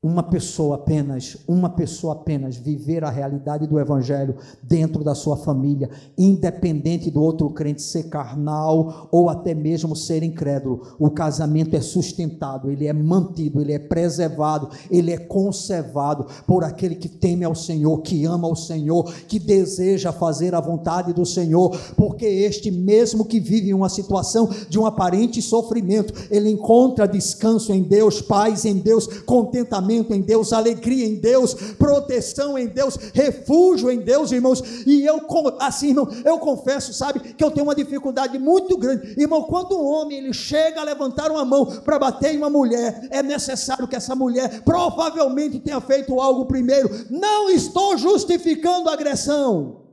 [0.01, 5.89] uma pessoa apenas, uma pessoa apenas viver a realidade do evangelho dentro da sua família,
[6.17, 12.71] independente do outro crente ser carnal ou até mesmo ser incrédulo, o casamento é sustentado,
[12.71, 18.01] ele é mantido, ele é preservado, ele é conservado por aquele que teme ao Senhor,
[18.01, 23.37] que ama ao Senhor, que deseja fazer a vontade do Senhor, porque este mesmo que
[23.37, 29.05] vive uma situação de um aparente sofrimento, ele encontra descanso em Deus, paz em Deus,
[29.23, 34.61] contentamento contentamento em Deus, alegria em Deus, proteção em Deus, refúgio em Deus, irmãos.
[34.85, 35.19] E eu,
[35.59, 39.19] assim, irmão, eu confesso, sabe, que eu tenho uma dificuldade muito grande.
[39.19, 43.07] Irmão, quando um homem ele chega a levantar uma mão para bater em uma mulher,
[43.09, 46.89] é necessário que essa mulher provavelmente tenha feito algo primeiro.
[47.09, 49.87] Não estou justificando a agressão,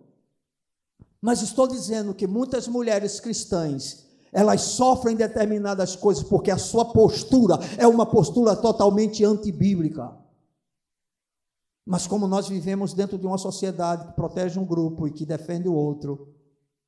[1.20, 4.05] mas estou dizendo que muitas mulheres cristãs
[4.36, 10.14] elas sofrem determinadas coisas porque a sua postura é uma postura totalmente antibíblica.
[11.86, 15.66] Mas como nós vivemos dentro de uma sociedade que protege um grupo e que defende
[15.70, 16.34] o outro,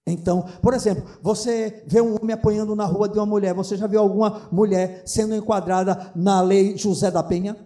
[0.07, 3.87] então, por exemplo, você vê um homem apanhando na rua de uma mulher, você já
[3.87, 7.57] viu alguma mulher sendo enquadrada na lei José da Penha?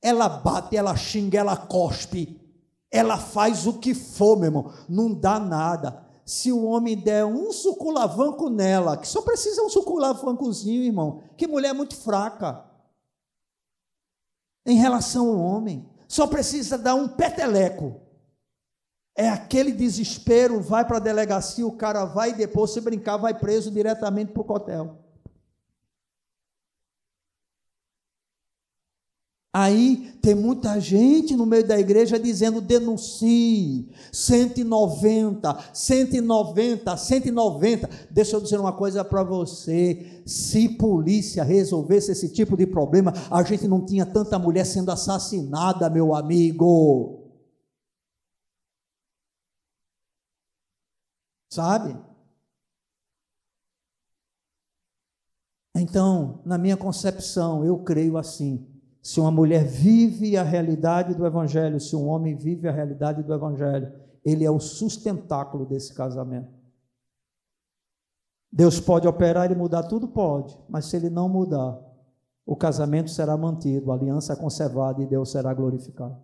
[0.00, 2.40] Ela bate, ela xinga, ela cospe,
[2.90, 6.04] ela faz o que for, meu irmão, não dá nada.
[6.24, 11.72] Se o homem der um suculavanco nela, que só precisa um suculavancozinho, irmão, que mulher
[11.72, 12.64] muito fraca
[14.66, 18.00] em relação ao homem, só precisa dar um peteleco.
[19.16, 23.34] É aquele desespero, vai para a delegacia, o cara vai e depois, se brincar, vai
[23.34, 24.99] preso diretamente para o cotel.
[29.52, 37.90] Aí tem muita gente no meio da igreja dizendo denuncie 190, 190, 190.
[38.12, 43.42] Deixa eu dizer uma coisa para você: se polícia resolvesse esse tipo de problema, a
[43.42, 47.18] gente não tinha tanta mulher sendo assassinada, meu amigo.
[51.52, 51.96] Sabe?
[55.74, 58.69] Então, na minha concepção, eu creio assim
[59.02, 63.32] se uma mulher vive a realidade do Evangelho, se um homem vive a realidade do
[63.32, 63.92] Evangelho,
[64.24, 66.52] ele é o sustentáculo desse casamento.
[68.52, 70.08] Deus pode operar e mudar tudo?
[70.08, 71.80] Pode, mas se ele não mudar,
[72.44, 76.20] o casamento será mantido, a aliança é conservada e Deus será glorificado.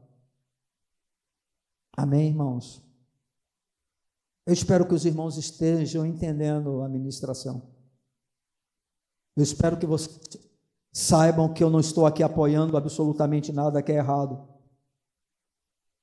[1.97, 2.85] Amém, irmãos?
[4.45, 7.63] Eu espero que os irmãos estejam entendendo a ministração.
[9.35, 10.11] Eu espero que você
[10.99, 14.49] Saibam que eu não estou aqui apoiando absolutamente nada que é errado.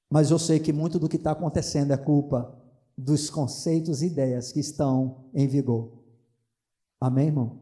[0.07, 2.55] Mas eu sei que muito do que está acontecendo é culpa
[2.95, 5.99] dos conceitos e ideias que estão em vigor.
[7.01, 7.59] Amém, irmão?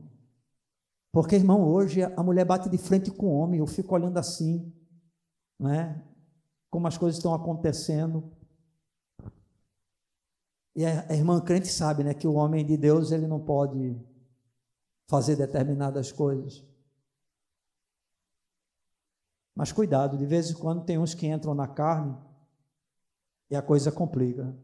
[1.10, 4.70] Porque, irmão, hoje a mulher bate de frente com o homem, eu fico olhando assim,
[5.58, 6.06] né?
[6.70, 8.30] Como as coisas estão acontecendo.
[10.76, 13.98] E a irmã crente sabe, né, que o homem de Deus, ele não pode
[15.08, 16.70] fazer determinadas coisas.
[19.62, 22.18] Mas cuidado, de vez em quando tem uns que entram na carne
[23.48, 24.58] e a coisa complica.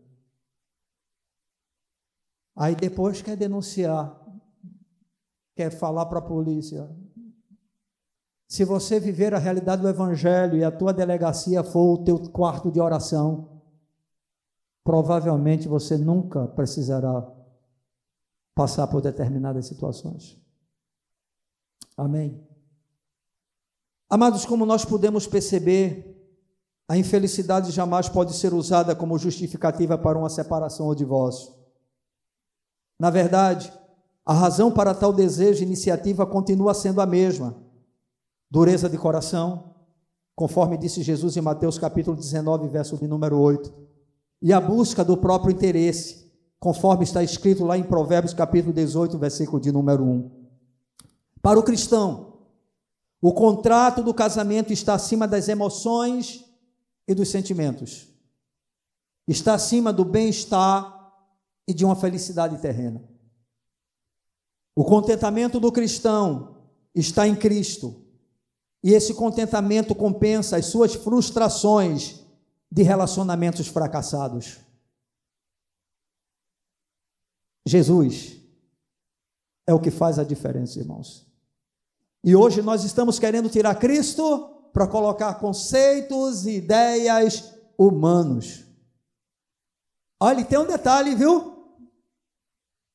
[2.55, 4.19] Aí depois quer denunciar,
[5.55, 6.89] quer falar para a polícia.
[8.47, 12.71] Se você viver a realidade do Evangelho e a tua delegacia for o teu quarto
[12.71, 13.61] de oração,
[14.83, 17.31] provavelmente você nunca precisará
[18.55, 20.41] passar por determinadas situações.
[21.95, 22.46] Amém.
[24.09, 26.15] Amados, como nós podemos perceber,
[26.87, 31.51] a infelicidade jamais pode ser usada como justificativa para uma separação ou divórcio.
[32.97, 33.71] Na verdade,
[34.25, 37.57] a razão para tal desejo e iniciativa continua sendo a mesma:
[38.49, 39.75] dureza de coração,
[40.33, 43.73] conforme disse Jesus em Mateus capítulo 19, verso de número 8,
[44.41, 49.59] e a busca do próprio interesse, conforme está escrito lá em Provérbios capítulo 18, versículo
[49.59, 50.31] de número 1.
[51.41, 52.36] Para o cristão,
[53.21, 56.45] o contrato do casamento está acima das emoções
[57.07, 58.07] e dos sentimentos.
[59.27, 60.95] Está acima do bem-estar
[61.67, 63.03] e de uma felicidade terrena.
[64.75, 66.57] O contentamento do cristão
[66.93, 68.05] está em Cristo.
[68.83, 72.21] E esse contentamento compensa as suas frustrações
[72.71, 74.59] de relacionamentos fracassados.
[77.65, 78.37] Jesus
[79.65, 81.26] é o que faz a diferença, irmãos.
[82.23, 88.65] E hoje nós estamos querendo tirar Cristo para colocar conceitos e ideias humanos.
[90.19, 91.55] Olha, tem um detalhe, viu?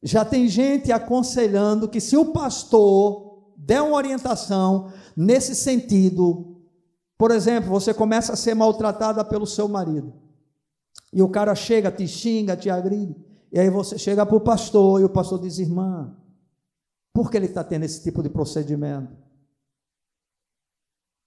[0.02, 6.60] Já tem gente aconselhando que se o pastor der uma orientação nesse sentido,
[7.16, 10.12] por exemplo, você começa a ser maltratada pelo seu marido,
[11.12, 13.14] e o cara chega, te xinga, te agride,
[13.52, 16.16] e aí você chega para o pastor, e o pastor diz: irmã,
[17.12, 19.16] por que ele está tendo esse tipo de procedimento?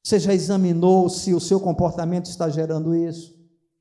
[0.03, 3.35] Você já examinou se o seu comportamento está gerando isso?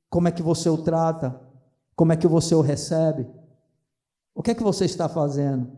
[0.09, 1.39] Como é que você o trata?
[1.95, 3.27] Como é que você o recebe?
[4.35, 5.71] O que é que você está fazendo?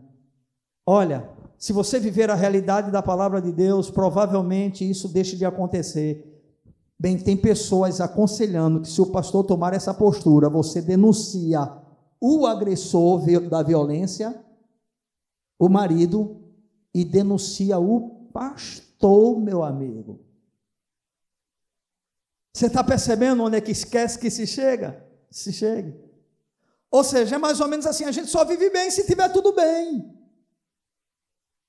[0.85, 6.33] Olha, se você viver a realidade da palavra de Deus, provavelmente isso deixe de acontecer.
[6.99, 11.71] Bem, tem pessoas aconselhando que se o pastor tomar essa postura, você denuncia
[12.19, 14.39] o agressor da violência,
[15.57, 16.43] o marido,
[16.93, 20.19] e denuncia o pastor, meu amigo.
[22.53, 25.05] Você está percebendo onde é que esquece que se chega?
[25.29, 25.93] Se chegue.
[26.89, 29.53] Ou seja, é mais ou menos assim: a gente só vive bem se tiver tudo
[29.53, 30.16] bem.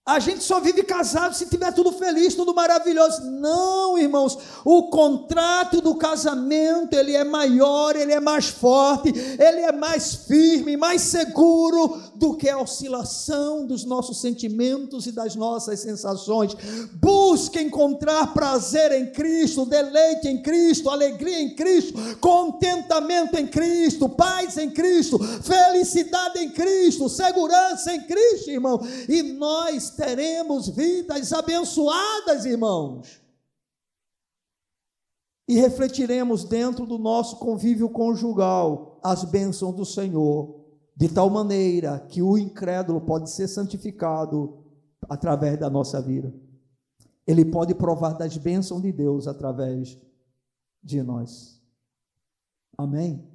[0.09, 3.31] A gente só vive casado se tiver tudo feliz, tudo maravilhoso.
[3.31, 9.71] Não, irmãos, o contrato do casamento, ele é maior, ele é mais forte, ele é
[9.71, 16.57] mais firme, mais seguro do que a oscilação dos nossos sentimentos e das nossas sensações.
[16.95, 24.57] Busque encontrar prazer em Cristo, deleite em Cristo, alegria em Cristo, contentamento em Cristo, paz
[24.57, 28.81] em Cristo, felicidade em Cristo, segurança em Cristo, irmão.
[29.07, 33.21] E nós teremos vidas abençoadas, irmãos.
[35.49, 40.65] E refletiremos dentro do nosso convívio conjugal as bênçãos do Senhor,
[40.95, 44.65] de tal maneira que o incrédulo pode ser santificado
[45.09, 46.33] através da nossa vida.
[47.27, 49.99] Ele pode provar das bênçãos de Deus através
[50.81, 51.61] de nós.
[52.77, 53.29] Amém?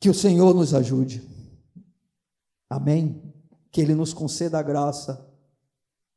[0.00, 1.39] Que o Senhor nos ajude.
[2.70, 3.20] Amém?
[3.72, 5.28] Que Ele nos conceda a graça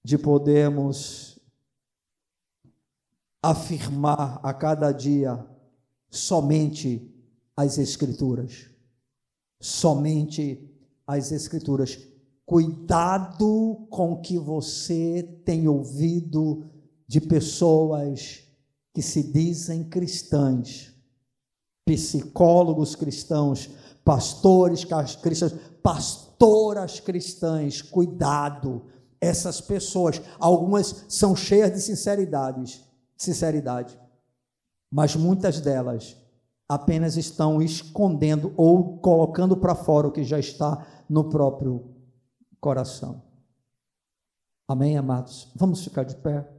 [0.05, 1.39] de podermos
[3.41, 5.43] afirmar a cada dia
[6.11, 7.11] somente
[7.57, 8.69] as Escrituras.
[9.59, 10.69] Somente
[11.07, 11.97] as Escrituras.
[12.45, 16.69] Cuidado com o que você tem ouvido
[17.07, 18.43] de pessoas
[18.93, 20.93] que se dizem cristãs,
[21.85, 23.69] psicólogos cristãos,
[24.03, 24.85] pastores
[25.21, 28.85] cristãos, pastoras cristãs, cuidado.
[29.21, 32.83] Essas pessoas, algumas são cheias de sinceridade,
[33.15, 33.97] sinceridade,
[34.91, 36.17] mas muitas delas
[36.67, 41.93] apenas estão escondendo ou colocando para fora o que já está no próprio
[42.59, 43.21] coração.
[44.67, 45.51] Amém, amados?
[45.55, 46.53] Vamos ficar de pé.